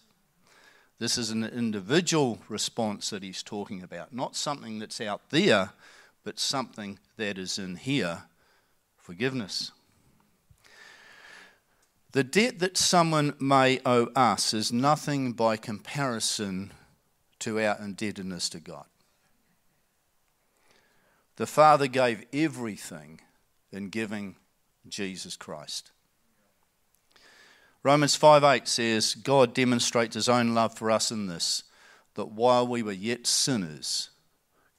This 0.98 1.16
is 1.16 1.30
an 1.30 1.44
individual 1.44 2.40
response 2.48 3.10
that 3.10 3.22
he's 3.22 3.42
talking 3.42 3.82
about, 3.82 4.12
not 4.12 4.36
something 4.36 4.78
that's 4.78 5.00
out 5.00 5.30
there, 5.30 5.70
but 6.24 6.38
something 6.38 6.98
that 7.16 7.38
is 7.38 7.58
in 7.58 7.76
here 7.76 8.22
forgiveness. 8.96 9.72
The 12.12 12.24
debt 12.24 12.58
that 12.58 12.76
someone 12.76 13.34
may 13.38 13.80
owe 13.86 14.06
us 14.16 14.52
is 14.52 14.72
nothing 14.72 15.32
by 15.32 15.56
comparison 15.56 16.72
to 17.40 17.60
our 17.60 17.78
indebtedness 17.80 18.48
to 18.50 18.60
God. 18.60 18.86
The 21.36 21.46
Father 21.46 21.86
gave 21.86 22.24
everything 22.32 23.20
in 23.70 23.90
giving 23.90 24.36
Jesus 24.88 25.36
Christ. 25.36 25.92
Romans 27.82 28.16
5 28.16 28.42
8 28.42 28.68
says, 28.68 29.14
God 29.14 29.54
demonstrates 29.54 30.14
his 30.14 30.28
own 30.28 30.54
love 30.54 30.76
for 30.76 30.90
us 30.90 31.10
in 31.10 31.26
this, 31.26 31.64
that 32.14 32.32
while 32.32 32.66
we 32.66 32.82
were 32.82 32.92
yet 32.92 33.26
sinners, 33.26 34.10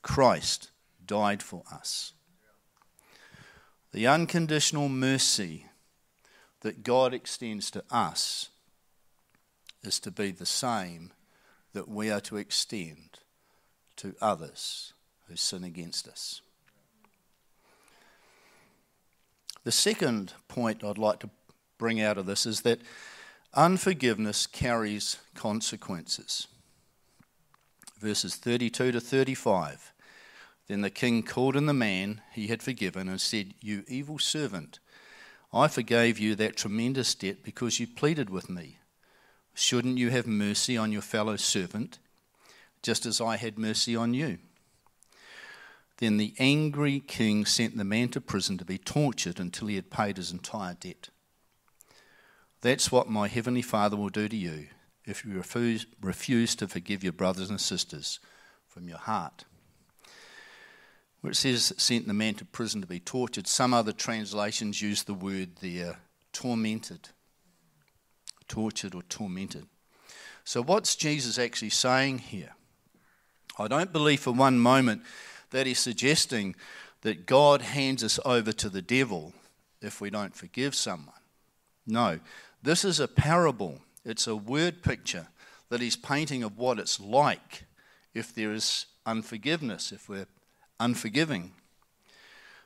Christ 0.01 0.71
died 1.05 1.41
for 1.41 1.63
us. 1.71 2.13
The 3.91 4.05
unconditional 4.05 4.89
mercy 4.89 5.65
that 6.61 6.83
God 6.83 7.13
extends 7.13 7.71
to 7.71 7.83
us 7.89 8.49
is 9.83 9.99
to 10.01 10.11
be 10.11 10.31
the 10.31 10.45
same 10.45 11.11
that 11.73 11.87
we 11.87 12.11
are 12.11 12.21
to 12.21 12.37
extend 12.37 13.19
to 13.95 14.15
others 14.21 14.93
who 15.27 15.35
sin 15.35 15.63
against 15.63 16.07
us. 16.07 16.41
The 19.63 19.71
second 19.71 20.33
point 20.47 20.83
I'd 20.83 20.97
like 20.97 21.19
to 21.19 21.29
bring 21.79 21.99
out 21.99 22.19
of 22.19 22.27
this 22.27 22.45
is 22.45 22.61
that 22.61 22.79
unforgiveness 23.55 24.45
carries 24.45 25.17
consequences. 25.33 26.47
Verses 27.99 28.35
32 28.35 28.91
to 28.91 29.01
35. 29.01 29.91
Then 30.67 30.81
the 30.81 30.91
king 30.91 31.23
called 31.23 31.55
in 31.55 31.65
the 31.65 31.73
man 31.73 32.21
he 32.31 32.47
had 32.47 32.61
forgiven 32.61 33.09
and 33.09 33.19
said, 33.19 33.55
You 33.59 33.83
evil 33.87 34.19
servant, 34.19 34.77
I 35.51 35.67
forgave 35.67 36.19
you 36.19 36.35
that 36.35 36.55
tremendous 36.55 37.15
debt 37.15 37.37
because 37.43 37.79
you 37.79 37.87
pleaded 37.87 38.29
with 38.29 38.49
me. 38.49 38.77
Shouldn't 39.55 39.97
you 39.97 40.11
have 40.11 40.27
mercy 40.27 40.77
on 40.77 40.91
your 40.91 41.01
fellow 41.01 41.35
servant, 41.37 41.97
just 42.83 43.07
as 43.07 43.19
I 43.19 43.37
had 43.37 43.57
mercy 43.57 43.95
on 43.95 44.13
you? 44.13 44.37
Then 45.97 46.17
the 46.17 46.33
angry 46.37 47.01
king 47.01 47.45
sent 47.45 47.75
the 47.75 47.83
man 47.83 48.09
to 48.09 48.21
prison 48.21 48.57
to 48.59 48.65
be 48.65 48.77
tortured 48.77 49.39
until 49.39 49.67
he 49.67 49.75
had 49.75 49.89
paid 49.89 50.17
his 50.17 50.31
entire 50.31 50.75
debt. 50.75 51.09
That's 52.61 52.91
what 52.91 53.09
my 53.09 53.27
heavenly 53.27 53.61
Father 53.61 53.95
will 53.95 54.09
do 54.09 54.27
to 54.27 54.35
you 54.35 54.67
if 55.05 55.25
you 55.25 55.33
refuse, 55.33 55.87
refuse 56.01 56.55
to 56.55 56.67
forgive 56.67 57.03
your 57.03 57.13
brothers 57.13 57.49
and 57.49 57.59
sisters 57.59 58.19
from 58.67 58.87
your 58.87 58.97
heart. 58.97 59.45
Where 61.21 61.31
it 61.31 61.35
says 61.35 61.73
sent 61.77 62.07
the 62.07 62.13
man 62.13 62.35
to 62.35 62.45
prison 62.45 62.81
to 62.81 62.87
be 62.87 62.99
tortured, 62.99 63.47
some 63.47 63.73
other 63.73 63.91
translations 63.91 64.81
use 64.81 65.03
the 65.03 65.13
word 65.13 65.57
there 65.61 65.97
tormented. 66.31 67.09
Tortured 68.47 68.95
or 68.95 69.01
tormented. 69.03 69.65
So, 70.43 70.63
what's 70.63 70.95
Jesus 70.95 71.37
actually 71.37 71.69
saying 71.71 72.19
here? 72.19 72.55
I 73.57 73.67
don't 73.67 73.91
believe 73.91 74.21
for 74.21 74.31
one 74.31 74.59
moment 74.59 75.01
that 75.51 75.67
he's 75.67 75.79
suggesting 75.79 76.55
that 77.01 77.25
God 77.25 77.61
hands 77.61 78.03
us 78.03 78.19
over 78.25 78.51
to 78.53 78.69
the 78.69 78.81
devil 78.81 79.33
if 79.81 79.99
we 79.99 80.09
don't 80.09 80.35
forgive 80.35 80.73
someone. 80.73 81.15
No, 81.85 82.19
this 82.61 82.83
is 82.83 82.99
a 82.99 83.07
parable, 83.07 83.79
it's 84.03 84.27
a 84.27 84.35
word 84.35 84.81
picture 84.83 85.27
that 85.69 85.81
he's 85.81 85.95
painting 85.95 86.43
of 86.43 86.57
what 86.57 86.79
it's 86.79 86.99
like 86.99 87.65
if 88.13 88.33
there 88.33 88.51
is 88.51 88.85
unforgiveness, 89.05 89.91
if 89.91 90.09
we're 90.09 90.27
unforgiving. 90.79 91.51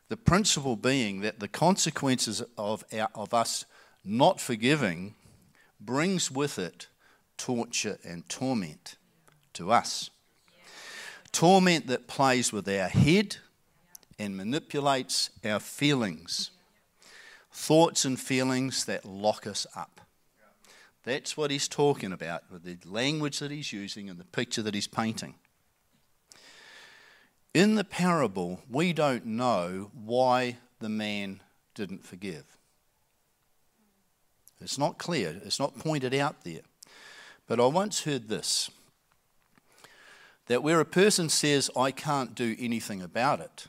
The 0.10 0.18
principle 0.18 0.76
being 0.76 1.22
that 1.22 1.40
the 1.40 1.48
consequences 1.48 2.44
of, 2.58 2.84
our, 2.94 3.10
of 3.16 3.34
us 3.34 3.66
not 4.04 4.40
forgiving 4.40 5.16
brings 5.80 6.32
with 6.32 6.60
it 6.60 6.88
torture 7.38 7.98
and 8.04 8.28
torment 8.30 8.96
to 9.54 9.72
us. 9.72 10.10
Torment 11.32 11.88
that 11.88 12.08
plays 12.08 12.54
with 12.54 12.68
our 12.68 12.90
head 12.90 13.38
and 14.20 14.38
manipulates 14.38 15.30
our 15.44 15.60
feelings. 15.60 16.52
Thoughts 17.54 18.04
and 18.04 18.20
feelings 18.20 18.86
that 18.86 19.06
lock 19.06 19.46
us 19.46 19.68
up. 19.76 20.02
That's 21.04 21.38
what 21.38 21.52
he's 21.52 21.68
talking 21.68 22.12
about 22.12 22.44
with 22.52 22.64
the 22.64 22.78
language 22.90 23.40
that 23.40 23.52
he's 23.52 23.72
using 23.72 24.10
and 24.10 24.20
the 24.20 24.26
picture 24.26 24.62
that 24.64 24.74
he's 24.74 24.88
painting. 24.88 25.36
In 27.54 27.76
the 27.76 27.84
parable, 27.84 28.62
we 28.70 28.92
don't 28.92 29.26
know 29.26 29.92
why 29.94 30.58
the 30.80 30.90
man 30.90 31.42
didn't 31.76 32.04
forgive. 32.04 32.46
It's 34.60 34.80
not 34.80 34.98
clear, 34.98 35.40
it's 35.46 35.60
not 35.60 35.78
pointed 35.78 36.14
out 36.14 36.44
there. 36.44 36.62
But 37.48 37.60
I 37.60 37.68
once 37.68 38.04
heard 38.04 38.30
this 38.30 38.72
that 40.48 40.64
where 40.64 40.80
a 40.80 40.86
person 40.86 41.30
says, 41.30 41.70
I 41.78 41.92
can't 41.92 42.36
do 42.36 42.56
anything 42.60 43.02
about 43.02 43.40
it, 43.40 43.68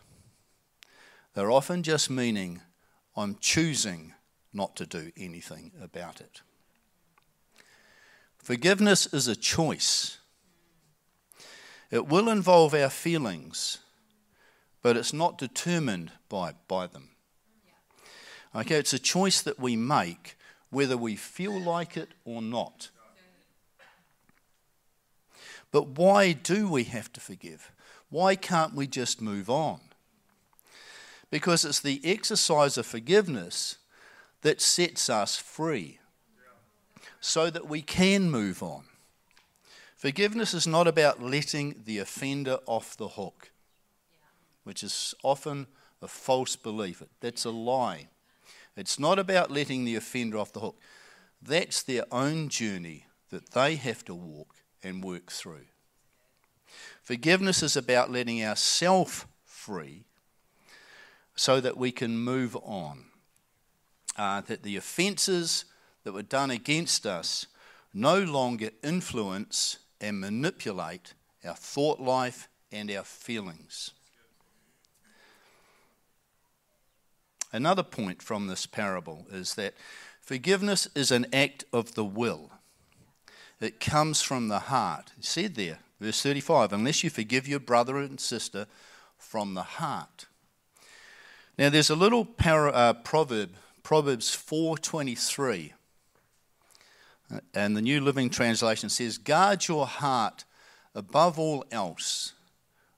they're 1.35 1.51
often 1.51 1.83
just 1.83 2.11
meaning, 2.11 2.63
I'm 3.17 3.37
choosing 3.41 4.15
not 4.53 4.77
to 4.77 4.87
do 4.87 5.13
anything 5.17 5.73
about 5.83 6.21
it. 6.21 6.43
Forgiveness 8.39 9.07
is 9.07 9.27
a 9.27 9.37
choice. 9.37 10.19
It 11.91 12.09
will 12.09 12.29
involve 12.29 12.75
our 12.75 12.91
feelings, 12.91 13.79
but 14.83 14.97
it's 14.97 15.13
not 15.13 15.39
determined 15.39 16.13
by, 16.29 16.55
by 16.69 16.87
them. 16.87 17.11
Okay, 18.55 18.77
it's 18.77 18.93
a 18.93 18.99
choice 18.99 19.41
that 19.43 19.59
we 19.59 19.77
make 19.77 20.37
whether 20.71 20.97
we 20.97 21.17
feel 21.17 21.59
like 21.59 21.97
it 21.97 22.11
or 22.25 22.43
not. 22.43 22.91
But 25.71 25.89
why 25.89 26.33
do 26.33 26.69
we 26.69 26.85
have 26.85 27.13
to 27.15 27.21
forgive? 27.21 27.73
Why 28.11 28.37
can't 28.37 28.75
we 28.75 28.87
just 28.87 29.21
move 29.21 29.49
on? 29.49 29.81
Because 31.35 31.65
it's 31.65 31.81
the 31.81 32.01
exercise 32.05 32.79
of 32.79 32.87
forgiveness 32.87 33.79
that 34.43 34.61
sets 34.61 35.11
us 35.11 35.37
free 35.37 35.99
so 37.21 37.51
that 37.51 37.69
we 37.69 37.83
can 37.83 38.31
move 38.31 38.63
on. 38.63 38.85
Forgiveness 39.97 40.55
is 40.55 40.65
not 40.69 40.87
about 40.87 41.21
letting 41.21 41.83
the 41.87 41.99
offender 41.99 42.59
off 42.67 42.97
the 42.97 43.09
hook, 43.09 43.51
which 44.63 44.85
is 44.85 45.13
often 45.25 45.67
a 46.01 46.07
false 46.07 46.55
belief. 46.55 47.03
That's 47.19 47.45
a 47.45 47.51
lie. 47.51 48.07
It's 48.77 49.01
not 49.01 49.19
about 49.19 49.51
letting 49.51 49.85
the 49.85 49.97
offender 49.97 50.39
off 50.39 50.53
the 50.53 50.61
hook. 50.61 50.79
That's 51.43 51.83
their 51.83 52.05
own 52.13 52.49
journey 52.49 53.07
that 53.31 53.51
they 53.51 53.75
have 53.75 54.05
to 54.05 54.15
walk 54.15 54.55
and 54.85 55.03
work 55.03 55.33
through. 55.33 55.67
Forgiveness 57.03 57.61
is 57.61 57.77
about 57.77 58.13
letting 58.13 58.41
ourselves 58.45 59.27
free 59.45 60.05
so 61.35 61.61
that 61.61 61.77
we 61.77 61.91
can 61.91 62.19
move 62.19 62.57
on. 62.63 63.07
Uh, 64.17 64.41
that 64.43 64.63
the 64.63 64.77
offences 64.77 65.65
that 66.05 66.13
were 66.13 66.23
done 66.23 66.51
against 66.51 67.07
us 67.07 67.47
no 67.93 68.19
longer 68.21 68.71
influence 68.83 69.79
and 70.01 70.21
manipulate 70.21 71.15
our 71.45 71.55
thought 71.55 72.01
life 72.01 72.49
and 72.71 72.91
our 72.91 73.03
feelings. 73.03 73.91
Another 77.53 77.83
point 77.83 78.23
from 78.23 78.47
this 78.47 78.67
parable 78.67 79.27
is 79.33 79.55
that 79.55 79.75
forgiveness 80.21 80.89
is 80.95 81.11
an 81.11 81.27
act 81.33 81.65
of 81.73 81.95
the 81.95 82.05
will. 82.05 82.51
It 83.61 83.81
comes 83.81 84.21
from 84.21 84.49
the 84.49 84.59
heart. 84.59 85.13
Said 85.21 85.55
there, 85.55 85.79
Verse 86.01 86.21
35 86.23 86.73
Unless 86.73 87.05
you 87.05 87.11
forgive 87.11 87.49
your 87.49 87.61
brother 87.61 87.97
and 87.99 88.21
sister 88.21 88.67
from 89.17 89.55
the 89.55 89.63
heart. 89.63 90.27
Now, 91.57 91.69
there's 91.69 91.91
a 91.91 91.95
little 91.95 92.25
para, 92.25 92.73
uh, 92.73 92.93
proverb, 92.95 93.55
Proverbs 93.85 94.35
4:23, 94.35 95.73
uh, 97.31 97.41
and 97.53 97.77
the 97.77 97.83
New 97.83 98.01
Living 98.01 98.29
Translation 98.29 98.89
says, 98.89 99.19
"Guard 99.19 99.69
your 99.69 99.87
heart 99.87 100.45
above 100.95 101.39
all 101.39 101.65
else, 101.71 102.33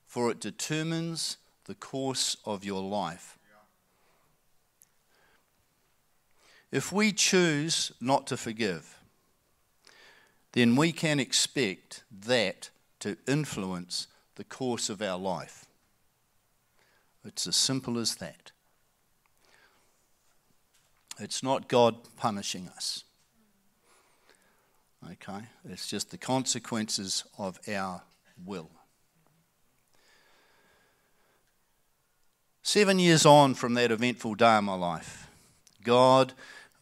for 0.07 0.31
it 0.31 0.41
determines 0.41 1.37
the 1.65 1.75
course 1.75 2.37
of 2.45 2.65
your 2.65 2.83
life." 2.83 3.37
If 6.71 6.93
we 6.93 7.13
choose 7.13 7.93
not 8.01 8.27
to 8.29 8.37
forgive, 8.37 8.99
then 10.53 10.77
we 10.77 10.93
can 10.93 11.21
expect 11.21 12.05
that 12.11 12.71
to 13.01 13.19
influence 13.27 14.07
the 14.37 14.45
course 14.45 14.89
of 14.89 15.03
our 15.03 15.19
life. 15.19 15.66
It's 17.27 17.47
as 17.47 17.57
simple 17.57 17.99
as 17.99 18.17
that. 18.17 18.53
It's 21.19 21.43
not 21.43 21.69
God 21.69 21.97
punishing 22.17 22.69
us. 22.69 23.05
Okay? 25.13 25.47
It's 25.69 25.89
just 25.89 26.11
the 26.11 26.19
consequences 26.19 27.25
of 27.39 27.59
our 27.69 28.03
will. 28.45 28.71
Seven 32.63 32.99
years 32.99 33.25
on 33.25 33.55
from 33.55 33.75
that 33.75 33.93
eventful 33.93 34.35
day 34.35 34.59
in 34.59 34.65
my 34.65 34.75
life, 34.75 35.29
God, 35.85 36.33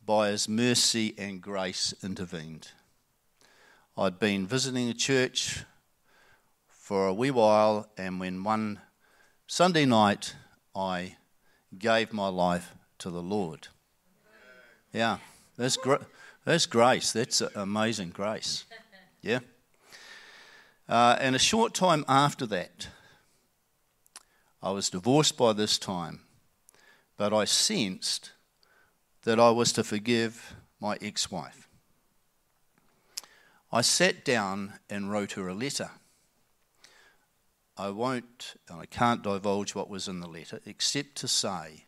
by 0.04 0.30
His 0.30 0.48
mercy 0.48 1.14
and 1.18 1.40
grace, 1.40 1.94
intervened. 2.02 2.68
I'd 3.96 4.18
been 4.18 4.46
visiting 4.46 4.88
a 4.88 4.94
church 4.94 5.64
for 6.68 7.06
a 7.06 7.14
wee 7.14 7.30
while, 7.30 7.90
and 7.96 8.18
when 8.18 8.42
one 8.42 8.80
Sunday 9.46 9.84
night 9.84 10.34
I 10.74 11.16
gave 11.78 12.12
my 12.12 12.28
life 12.28 12.74
to 12.98 13.10
the 13.10 13.22
Lord. 13.22 13.68
Yeah, 14.92 15.18
that's, 15.56 15.78
that's 16.44 16.66
grace. 16.66 17.12
That's 17.12 17.40
amazing 17.40 18.10
grace. 18.10 18.64
Yeah. 19.22 19.40
Uh, 20.88 21.16
and 21.18 21.34
a 21.34 21.38
short 21.38 21.74
time 21.74 22.04
after 22.08 22.46
that, 22.46 22.88
I 24.62 24.70
was 24.70 24.90
divorced 24.90 25.36
by 25.36 25.52
this 25.52 25.78
time, 25.78 26.20
but 27.16 27.32
I 27.32 27.44
sensed 27.44 28.32
that 29.24 29.40
I 29.40 29.50
was 29.50 29.72
to 29.72 29.84
forgive 29.84 30.54
my 30.80 30.96
ex 31.00 31.30
wife. 31.30 31.68
I 33.72 33.80
sat 33.80 34.24
down 34.24 34.74
and 34.88 35.10
wrote 35.10 35.32
her 35.32 35.48
a 35.48 35.54
letter. 35.54 35.90
I 37.76 37.90
won't, 37.90 38.54
and 38.68 38.80
I 38.80 38.86
can't 38.86 39.22
divulge 39.22 39.74
what 39.74 39.90
was 39.90 40.06
in 40.06 40.20
the 40.20 40.28
letter, 40.28 40.60
except 40.64 41.16
to 41.16 41.28
say 41.28 41.86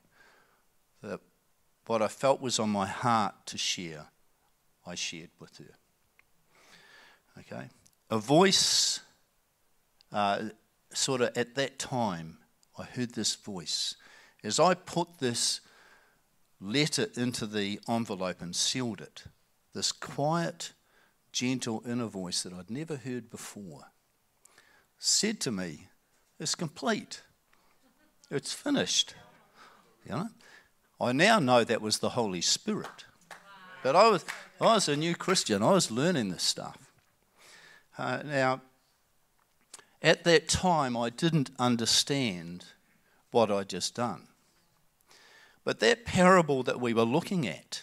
that 1.03 1.21
what 1.87 2.03
I 2.03 2.09
felt 2.09 2.41
was 2.41 2.59
on 2.59 2.71
my 2.71 2.87
heart 2.87 3.35
to 3.47 3.59
share, 3.59 4.07
I 4.85 4.97
shared 4.97 5.31
with 5.39 5.59
her. 5.59 5.75
Okay? 7.39 7.69
A 8.11 8.19
voice, 8.19 9.01
uh, 10.13 10.49
sort 10.93 11.21
of 11.21 11.37
at 11.37 11.55
that 11.55 11.79
time, 11.79 12.39
I 12.77 12.85
heard 12.85 13.15
this 13.15 13.37
voice. 13.37 13.95
As 14.43 14.59
I 14.59 14.75
put 14.75 15.19
this 15.19 15.61
letter 16.61 17.07
into 17.17 17.47
the 17.47 17.79
envelope 17.89 18.43
and 18.43 18.57
sealed 18.57 19.01
it, 19.01 19.25
this 19.73 19.93
quiet, 19.93 20.73
gentle 21.31 21.83
inner 21.87 22.07
voice 22.07 22.43
that 22.43 22.53
I'd 22.53 22.71
never 22.71 22.97
heard 22.97 23.31
before 23.31 23.87
said 25.07 25.41
to 25.41 25.53
me, 25.53 25.87
It's 26.39 26.55
complete. 26.55 27.23
It's 28.31 28.53
finished. 28.53 29.15
You 30.05 30.13
know? 30.13 30.29
I 31.01 31.13
now 31.13 31.39
know 31.39 31.63
that 31.65 31.81
was 31.81 31.99
the 31.99 32.11
Holy 32.11 32.41
Spirit. 32.41 33.05
But 33.83 33.95
I 33.95 34.09
was, 34.09 34.25
I 34.61 34.75
was 34.75 34.89
a 34.89 34.97
new 34.97 35.15
Christian. 35.15 35.63
I 35.63 35.71
was 35.71 35.91
learning 35.91 36.31
this 36.31 36.43
stuff. 36.43 36.91
Uh, 37.97 38.23
now, 38.25 38.63
at 40.03 40.25
that 40.25 40.49
time, 40.49 40.97
I 40.97 41.11
didn't 41.11 41.51
understand 41.59 42.65
what 43.31 43.51
I'd 43.51 43.69
just 43.69 43.95
done. 43.95 44.27
But 45.65 45.81
that 45.81 46.05
parable 46.05 46.63
that 46.65 46.81
we 46.81 46.93
were 46.93 47.03
looking 47.03 47.47
at, 47.47 47.83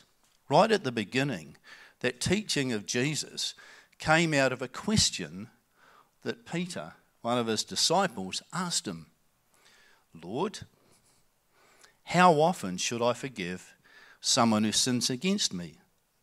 right 0.50 0.72
at 0.72 0.84
the 0.84 0.92
beginning, 0.92 1.58
that 2.02 2.20
teaching 2.20 2.72
of 2.74 2.86
Jesus, 2.86 3.54
came 3.98 4.34
out 4.34 4.52
of 4.52 4.62
a 4.62 4.68
question 4.68 5.50
that 6.24 6.46
Peter 6.46 6.94
one 7.24 7.38
of 7.38 7.48
his 7.48 7.64
disciples 7.64 8.44
asked 8.54 8.88
him, 8.88 9.08
Lord, 10.14 10.60
how 12.04 12.34
often 12.34 12.78
should 12.78 13.02
I 13.02 13.14
forgive 13.14 13.74
someone 14.20 14.66
who 14.66 14.74
sins 14.74 15.10
against 15.10 15.54
me? 15.54 15.76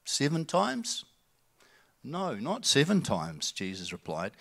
Seven 0.05 0.45
times? 0.45 1.05
No, 2.05 2.35
not 2.35 2.67
seven 2.67 3.01
times, 3.01 3.51
Jesus 3.51 3.93
replied, 3.93 4.33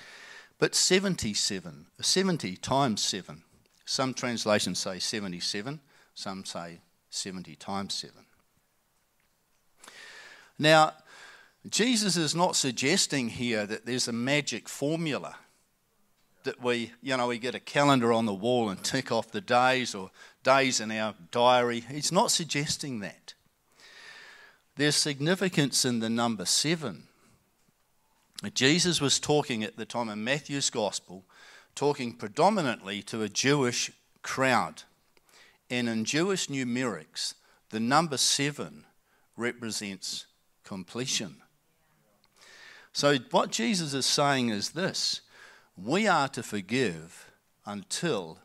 but 0.60 0.76
77, 0.76 1.88
70 2.02 2.58
times 2.58 3.02
seven. 3.02 3.44
Some 3.86 4.14
translations 4.14 4.80
say 4.80 5.00
77, 5.00 5.80
some 6.14 6.44
say 6.44 6.82
70 7.10 7.56
times 7.56 7.94
seven. 7.94 8.26
Now, 10.60 10.92
Jesus 11.70 12.18
is 12.18 12.36
not 12.36 12.58
suggesting 12.58 13.30
here 13.30 13.66
that 13.66 13.86
there's 13.86 14.10
a 14.10 14.14
magic 14.14 14.68
formula 14.68 15.38
that 16.50 16.64
we, 16.64 16.92
you 17.04 17.16
know, 17.16 17.28
we 17.28 17.38
get 17.38 17.54
a 17.54 17.60
calendar 17.60 18.12
on 18.12 18.26
the 18.26 18.34
wall 18.34 18.72
and 18.72 18.84
tick 18.84 19.12
off 19.12 19.30
the 19.30 19.40
days 19.40 19.94
or 19.94 20.10
days 20.42 20.80
in 20.80 20.90
our 20.90 21.14
diary. 21.30 21.82
He's 21.82 22.12
not 22.12 22.32
suggesting 22.32 23.02
that. 23.02 23.36
There's 24.76 24.96
significance 24.96 25.86
in 25.86 26.00
the 26.00 26.10
number 26.10 26.46
seven. 26.46 27.04
Jesus 28.56 29.00
was 29.00 29.20
talking 29.20 29.64
at 29.64 29.78
the 29.78 29.86
time 29.86 30.10
in 30.10 30.24
Matthew's 30.24 30.72
Gospel, 30.72 31.24
talking 31.76 32.14
predominantly 32.14 33.04
to 33.04 33.22
a 33.22 33.30
Jewish 33.30 33.92
crowd. 34.24 34.82
And 35.70 35.88
in 35.88 36.04
Jewish 36.04 36.48
numerics, 36.48 37.36
the 37.70 37.80
number 37.80 38.18
seven 38.18 38.86
represents 39.38 40.26
completion. 40.64 41.44
So, 42.92 43.18
what 43.30 43.52
Jesus 43.52 43.94
is 43.94 44.08
saying 44.08 44.50
is 44.50 44.72
this 44.72 45.22
we 45.84 46.08
are 46.08 46.28
to 46.30 46.44
forgive 46.44 47.32
until 47.66 48.40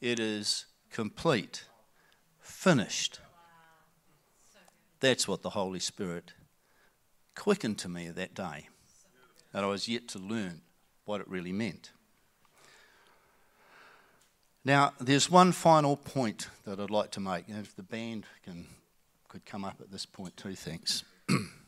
it 0.00 0.18
is 0.18 0.66
complete, 0.90 1.64
finished. 2.40 3.20
That's 5.00 5.28
what 5.28 5.42
the 5.42 5.50
Holy 5.50 5.80
Spirit 5.80 6.32
quickened 7.34 7.78
to 7.78 7.88
me 7.88 8.08
that 8.08 8.34
day. 8.34 8.68
That 9.52 9.64
I 9.64 9.66
was 9.66 9.88
yet 9.88 10.08
to 10.08 10.18
learn 10.18 10.62
what 11.04 11.20
it 11.20 11.28
really 11.28 11.52
meant. 11.52 11.92
Now, 14.64 14.94
there's 14.98 15.30
one 15.30 15.52
final 15.52 15.96
point 15.96 16.48
that 16.64 16.80
I'd 16.80 16.90
like 16.90 17.10
to 17.12 17.20
make. 17.20 17.44
If 17.48 17.76
the 17.76 17.82
band 17.82 18.24
can 18.44 18.66
could 19.28 19.44
come 19.44 19.64
up 19.64 19.80
at 19.80 19.90
this 19.90 20.06
point 20.06 20.36
too, 20.36 20.54
thanks. 20.54 21.02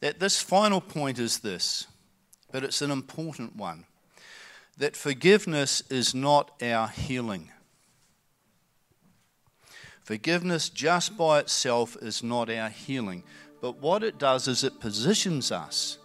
that 0.00 0.20
this 0.20 0.40
final 0.40 0.80
point 0.80 1.18
is 1.18 1.40
this, 1.40 1.86
but 2.52 2.64
it's 2.64 2.82
an 2.82 2.90
important 2.90 3.56
one 3.56 3.84
that 4.78 4.94
forgiveness 4.94 5.82
is 5.90 6.14
not 6.14 6.50
our 6.62 6.88
healing. 6.88 7.50
Forgiveness 10.04 10.68
just 10.68 11.18
by 11.18 11.40
itself 11.40 11.96
is 12.00 12.22
not 12.22 12.48
our 12.48 12.68
healing, 12.68 13.24
but 13.60 13.80
what 13.82 14.02
it 14.04 14.18
does 14.18 14.46
is 14.46 14.62
it 14.62 14.80
positions 14.80 15.50
us 15.50 15.98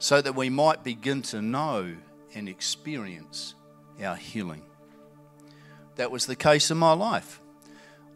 so 0.00 0.20
that 0.20 0.34
we 0.34 0.50
might 0.50 0.84
begin 0.84 1.22
to 1.22 1.40
know 1.40 1.96
and 2.34 2.48
experience 2.48 3.54
our 4.02 4.16
healing. 4.16 4.62
That 5.96 6.10
was 6.10 6.26
the 6.26 6.36
case 6.36 6.70
in 6.70 6.78
my 6.78 6.92
life. 6.92 7.40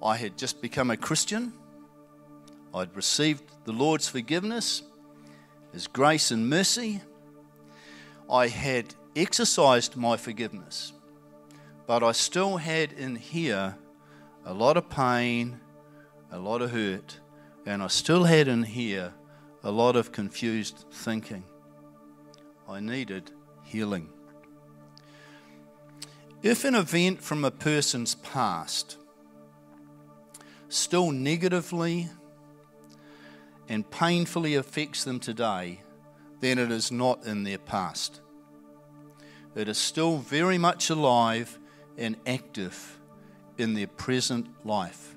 I 0.02 0.16
had 0.16 0.36
just 0.36 0.60
become 0.60 0.90
a 0.90 0.96
Christian. 0.96 1.52
I'd 2.74 2.94
received 2.96 3.44
the 3.64 3.72
Lord's 3.72 4.08
forgiveness, 4.08 4.82
His 5.72 5.86
grace 5.86 6.30
and 6.30 6.48
mercy. 6.48 7.00
I 8.30 8.48
had 8.48 8.94
exercised 9.14 9.96
my 9.96 10.16
forgiveness, 10.16 10.92
but 11.86 12.02
I 12.02 12.12
still 12.12 12.56
had 12.56 12.92
in 12.92 13.16
here 13.16 13.76
a 14.44 14.54
lot 14.54 14.76
of 14.76 14.88
pain, 14.88 15.60
a 16.30 16.38
lot 16.38 16.62
of 16.62 16.70
hurt, 16.70 17.20
and 17.66 17.82
I 17.82 17.88
still 17.88 18.24
had 18.24 18.48
in 18.48 18.62
here 18.62 19.12
a 19.62 19.70
lot 19.70 19.96
of 19.96 20.12
confused 20.12 20.84
thinking. 20.90 21.44
I 22.68 22.80
needed 22.80 23.30
healing. 23.62 24.08
If 26.42 26.64
an 26.64 26.74
event 26.74 27.22
from 27.22 27.44
a 27.44 27.50
person's 27.50 28.16
past 28.16 28.96
still 30.68 31.12
negatively 31.12 32.08
and 33.72 33.90
painfully 33.90 34.54
affects 34.54 35.02
them 35.02 35.18
today, 35.18 35.80
then 36.40 36.58
it 36.58 36.70
is 36.70 36.92
not 36.92 37.24
in 37.24 37.42
their 37.42 37.56
past. 37.56 38.20
It 39.54 39.66
is 39.66 39.78
still 39.78 40.18
very 40.18 40.58
much 40.58 40.90
alive 40.90 41.58
and 41.96 42.16
active 42.26 43.00
in 43.56 43.72
their 43.72 43.86
present 43.86 44.46
life. 44.66 45.16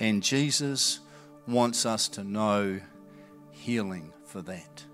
And 0.00 0.22
Jesus 0.22 1.00
wants 1.46 1.84
us 1.84 2.08
to 2.08 2.24
know 2.24 2.80
healing 3.50 4.14
for 4.24 4.40
that. 4.40 4.84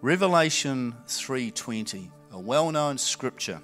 Revelation 0.00 0.94
3:20, 1.06 2.10
a 2.32 2.40
well-known 2.40 2.96
scripture. 2.96 3.60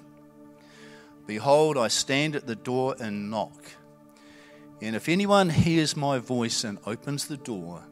Behold, 1.25 1.75
I 1.75 1.87
stand 1.87 2.35
at 2.35 2.45
the 2.45 2.55
door 2.55 2.95
and 2.99 3.31
knock. 3.31 3.63
And 4.81 4.95
if 4.95 5.09
anyone 5.09 5.49
hears 5.49 5.95
my 5.95 6.19
voice 6.19 6.63
and 6.63 6.79
opens 6.85 7.27
the 7.27 7.37
door, 7.37 7.83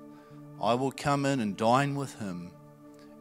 I 0.62 0.74
will 0.74 0.92
come 0.92 1.26
in 1.26 1.40
and 1.40 1.56
dine 1.58 1.96
with 1.96 2.14
him 2.20 2.52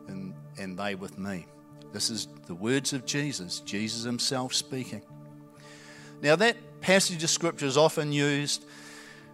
and, 0.08 0.34
and 0.58 0.78
they 0.78 0.94
with 0.94 1.18
me. 1.18 1.46
This 1.92 2.10
is 2.10 2.28
the 2.46 2.54
words 2.54 2.92
of 2.92 3.06
Jesus, 3.06 3.60
Jesus 3.60 4.04
himself 4.04 4.54
speaking. 4.54 5.02
Now, 6.22 6.36
that 6.36 6.56
passage 6.80 7.22
of 7.22 7.30
scripture 7.30 7.66
is 7.66 7.76
often 7.76 8.12
used 8.12 8.64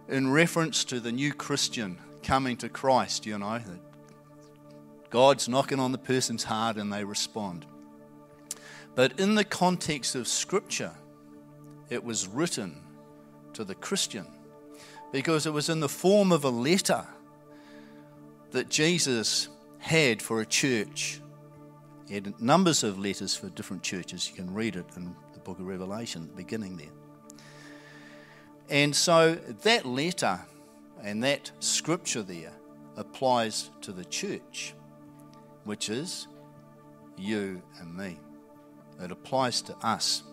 in 0.07 0.31
reference 0.31 0.83
to 0.85 0.99
the 0.99 1.11
new 1.11 1.33
Christian 1.33 1.97
coming 2.23 2.57
to 2.57 2.69
Christ, 2.69 3.25
you 3.25 3.37
know, 3.37 3.61
God's 5.09 5.49
knocking 5.49 5.79
on 5.79 5.91
the 5.91 5.97
person's 5.97 6.43
heart 6.43 6.77
and 6.77 6.91
they 6.91 7.03
respond. 7.03 7.65
But 8.95 9.19
in 9.19 9.35
the 9.35 9.43
context 9.43 10.15
of 10.15 10.27
Scripture, 10.27 10.91
it 11.89 12.03
was 12.03 12.27
written 12.27 12.81
to 13.59 13.65
the 13.65 13.75
Christian 13.75 14.25
because 15.11 15.45
it 15.45 15.51
was 15.51 15.67
in 15.67 15.81
the 15.81 15.89
form 15.89 16.31
of 16.31 16.45
a 16.45 16.49
letter 16.49 17.05
that 18.51 18.69
Jesus 18.69 19.49
had 19.79 20.21
for 20.21 20.39
a 20.39 20.45
church. 20.45 21.19
He 22.07 22.13
had 22.13 22.39
numbers 22.39 22.85
of 22.85 22.97
letters 22.97 23.35
for 23.35 23.49
different 23.49 23.83
churches. 23.83 24.29
You 24.29 24.35
can 24.35 24.53
read 24.53 24.77
it 24.77 24.85
in 24.95 25.13
the 25.33 25.39
book 25.39 25.59
of 25.59 25.67
Revelation, 25.67 26.29
beginning 26.37 26.77
there. 26.77 26.87
And 28.69 28.95
so 28.95 29.35
that 29.35 29.85
letter 29.85 30.39
and 31.03 31.21
that 31.25 31.51
scripture 31.59 32.23
there 32.23 32.53
applies 32.95 33.71
to 33.81 33.91
the 33.91 34.05
church 34.05 34.73
which 35.65 35.89
is 35.89 36.27
you 37.17 37.61
and 37.81 37.93
me. 37.93 38.17
It 39.01 39.11
applies 39.11 39.61
to 39.63 39.75
us. 39.85 40.23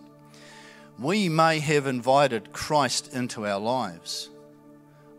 We 0.99 1.29
may 1.29 1.59
have 1.59 1.85
invited 1.85 2.51
Christ 2.53 3.13
into 3.13 3.45
our 3.45 3.59
lives, 3.59 4.31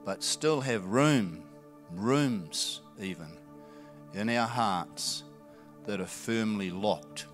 but 0.04 0.24
still 0.24 0.60
have 0.62 0.84
room, 0.84 1.44
rooms 1.92 2.80
even, 3.00 3.28
in 4.12 4.28
our 4.28 4.48
hearts 4.48 5.22
that 5.86 6.00
are 6.00 6.06
firmly 6.06 6.70
locked. 6.70 7.26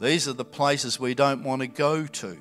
These 0.00 0.28
are 0.28 0.32
the 0.32 0.44
places 0.44 1.00
we 1.00 1.14
don't 1.14 1.42
want 1.42 1.62
to 1.62 1.66
go 1.66 2.06
to. 2.06 2.40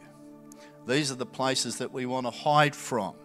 These 0.88 1.12
are 1.12 1.16
the 1.16 1.26
places 1.26 1.80
that 1.80 1.92
we 1.92 2.06
want 2.06 2.28
to 2.28 2.32
hide 2.32 2.76
from. 2.76 3.16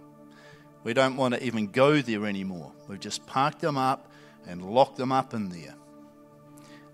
We 0.85 0.95
don't 0.95 1.17
want 1.17 1.35
to 1.35 1.45
even 1.45 1.67
go 1.67 2.01
there 2.01 2.25
anymore. 2.25 2.73
We've 2.89 3.01
just 3.01 3.27
parked 3.27 3.61
them 3.61 3.77
up 3.77 4.11
and 4.47 4.63
locked 4.63 4.97
them 4.97 5.13
up 5.13 5.35
in 5.35 5.51
there. 5.51 5.75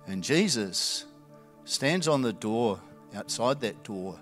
And 0.08 0.24
Jesus 0.24 1.04
stands 1.64 2.08
on 2.08 2.22
the 2.22 2.32
door, 2.32 2.80
outside 3.14 3.60
that 3.60 3.84
door 3.84 4.18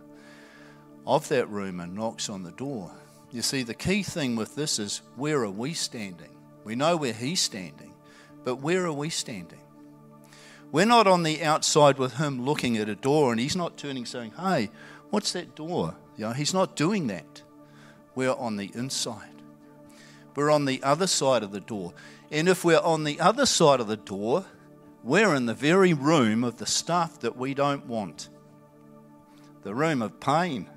of 1.07 1.29
that 1.29 1.49
room, 1.49 1.81
and 1.81 1.95
knocks 1.95 2.29
on 2.29 2.43
the 2.43 2.53
door. 2.53 2.91
You 3.31 3.43
see, 3.43 3.63
the 3.63 3.75
key 3.75 4.03
thing 4.03 4.37
with 4.37 4.55
this 4.55 4.79
is 4.79 5.03
where 5.17 5.43
are 5.43 5.51
we 5.51 5.75
standing? 5.75 6.37
We 6.65 6.77
know 6.77 6.97
where 6.97 7.13
He's 7.13 7.41
standing, 7.41 7.95
but 8.45 8.57
where 8.57 8.85
are 8.87 8.93
we 8.93 9.11
standing? 9.11 9.61
We're 10.71 10.87
not 10.87 11.07
on 11.07 11.23
the 11.23 11.43
outside 11.43 11.99
with 11.99 12.15
Him 12.15 12.45
looking 12.45 12.77
at 12.77 12.89
a 12.89 12.95
door 12.95 13.33
and 13.33 13.41
He's 13.41 13.57
not 13.57 13.77
turning 13.77 14.07
saying, 14.07 14.33
Hey, 14.39 14.71
what's 15.11 15.33
that 15.33 15.55
door? 15.55 15.95
You 16.17 16.27
know, 16.27 16.33
He's 16.33 16.55
not 16.55 16.77
doing 16.77 17.09
that. 17.09 17.43
We're 18.15 18.35
on 18.35 18.57
the 18.57 18.71
inside. 18.75 19.31
We're 20.35 20.51
on 20.51 20.65
the 20.65 20.83
other 20.83 21.07
side 21.07 21.43
of 21.43 21.53
the 21.53 21.61
door. 21.61 21.93
And 22.31 22.49
if 22.49 22.65
we're 22.65 22.81
on 22.81 23.05
the 23.05 23.21
other 23.21 23.47
side 23.47 23.81
of 23.81 23.87
the 23.87 23.97
door, 23.97 24.45
we're 25.03 25.35
in 25.35 25.47
the 25.47 25.55
very 25.55 25.93
room 25.93 26.45
of 26.45 26.59
the 26.59 26.67
stuff 26.67 27.21
that 27.21 27.37
we 27.37 27.55
don't 27.55 27.87
want 27.87 28.29
the 29.63 29.75
room 29.75 30.03
of 30.03 30.19
pain, 30.19 30.69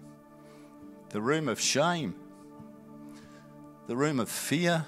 the 1.15 1.21
room 1.21 1.47
of 1.47 1.61
shame, 1.61 2.13
the 3.87 3.95
room 3.95 4.19
of 4.19 4.29
fear, 4.29 4.85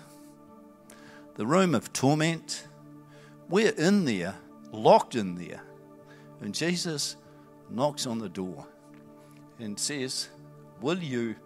the 1.35 1.47
room 1.47 1.73
of 1.73 1.93
torment. 1.93 2.67
We're 3.47 3.71
in 3.71 4.03
there, 4.03 4.35
locked 4.73 5.15
in 5.15 5.35
there. 5.35 5.61
And 6.41 6.53
Jesus 6.53 7.15
knocks 7.69 8.05
on 8.05 8.19
the 8.19 8.27
door 8.27 8.67
and 9.57 9.79
says, 9.79 10.27
Will 10.81 10.97
you 10.99 11.37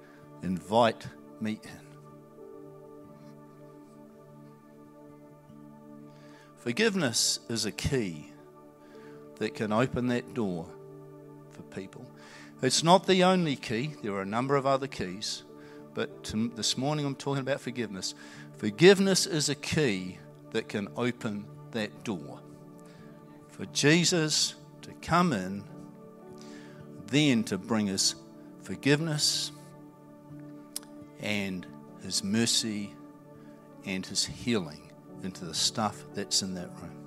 invite 0.42 1.06
me 1.40 1.60
in? 1.64 1.88
Forgiveness 6.58 7.40
is 7.50 7.66
a 7.66 7.72
key 7.72 8.32
that 9.36 9.54
can 9.54 9.72
open 9.72 10.08
that 10.08 10.34
door 10.34 10.68
for 11.52 11.62
people. 11.62 12.04
It's 12.62 12.84
not 12.84 13.08
the 13.08 13.24
only 13.24 13.56
key, 13.56 13.96
there 14.04 14.14
are 14.14 14.22
a 14.22 14.26
number 14.26 14.56
of 14.56 14.68
other 14.68 14.86
keys, 14.86 15.42
but 15.96 16.24
to, 16.26 16.50
this 16.50 16.78
morning 16.78 17.06
I'm 17.08 17.16
talking 17.16 17.42
about 17.42 17.60
forgiveness. 17.60 18.14
Forgiveness 18.58 19.26
is 19.26 19.50
a 19.50 19.56
key 19.56 20.20
that 20.52 20.70
can 20.70 20.88
open 20.96 21.46
that 21.72 22.04
door. 22.04 22.40
For 23.50 23.66
Jesus 23.68 24.54
to 24.84 24.92
come 25.02 25.34
in, 25.34 25.64
then 27.08 27.44
to 27.46 27.58
bring 27.58 27.90
us 27.90 28.14
forgiveness 28.62 29.52
and 31.20 31.66
his 32.04 32.24
mercy 32.24 32.94
and 33.86 34.06
his 34.06 34.24
healing 34.24 34.92
into 35.24 35.46
the 35.46 35.56
stuff 35.56 36.04
that's 36.14 36.44
in 36.44 36.54
that 36.54 36.70
room. 36.80 37.01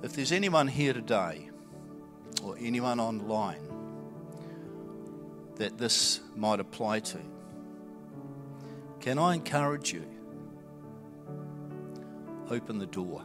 If 0.00 0.12
there's 0.12 0.30
anyone 0.30 0.68
here 0.68 0.92
today 0.92 1.50
or 2.44 2.56
anyone 2.60 3.00
online 3.00 3.60
that 5.56 5.76
this 5.76 6.20
might 6.36 6.60
apply 6.60 7.00
to, 7.00 7.18
can 9.00 9.18
I 9.18 9.34
encourage 9.34 9.92
you? 9.92 10.04
Open 12.48 12.78
the 12.78 12.86
door. 12.86 13.22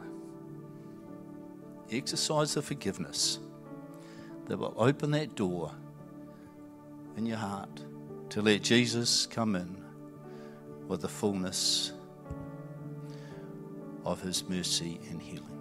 Exercise 1.92 2.56
the 2.56 2.62
forgiveness 2.64 3.38
that 4.48 4.58
will 4.58 4.74
open 4.76 5.12
that 5.12 5.36
door 5.36 5.72
in 7.18 7.28
your 7.28 7.38
heart 7.38 7.84
to 8.30 8.42
let 8.42 8.64
Jesus 8.64 9.28
come 9.28 9.56
in 9.56 9.78
with 10.88 11.02
the 11.02 11.08
fullness 11.08 11.94
of 14.04 14.22
his 14.22 14.50
mercy 14.50 15.00
and 15.12 15.22
healing. 15.22 15.53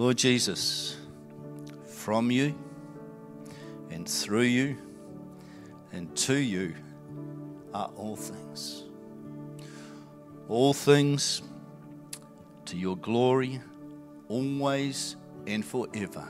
Lord 0.00 0.16
Jesus, 0.16 0.96
from 1.84 2.30
you 2.30 2.58
and 3.90 4.08
through 4.08 4.48
you 4.48 4.78
and 5.92 6.16
to 6.16 6.36
you 6.36 6.74
are 7.74 7.90
all 7.96 8.16
things. 8.16 8.84
All 10.48 10.72
things 10.72 11.42
to 12.64 12.78
your 12.78 12.96
glory, 12.96 13.60
always 14.28 15.16
and 15.46 15.62
forever. 15.62 16.26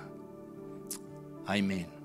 Amen. 1.49 2.00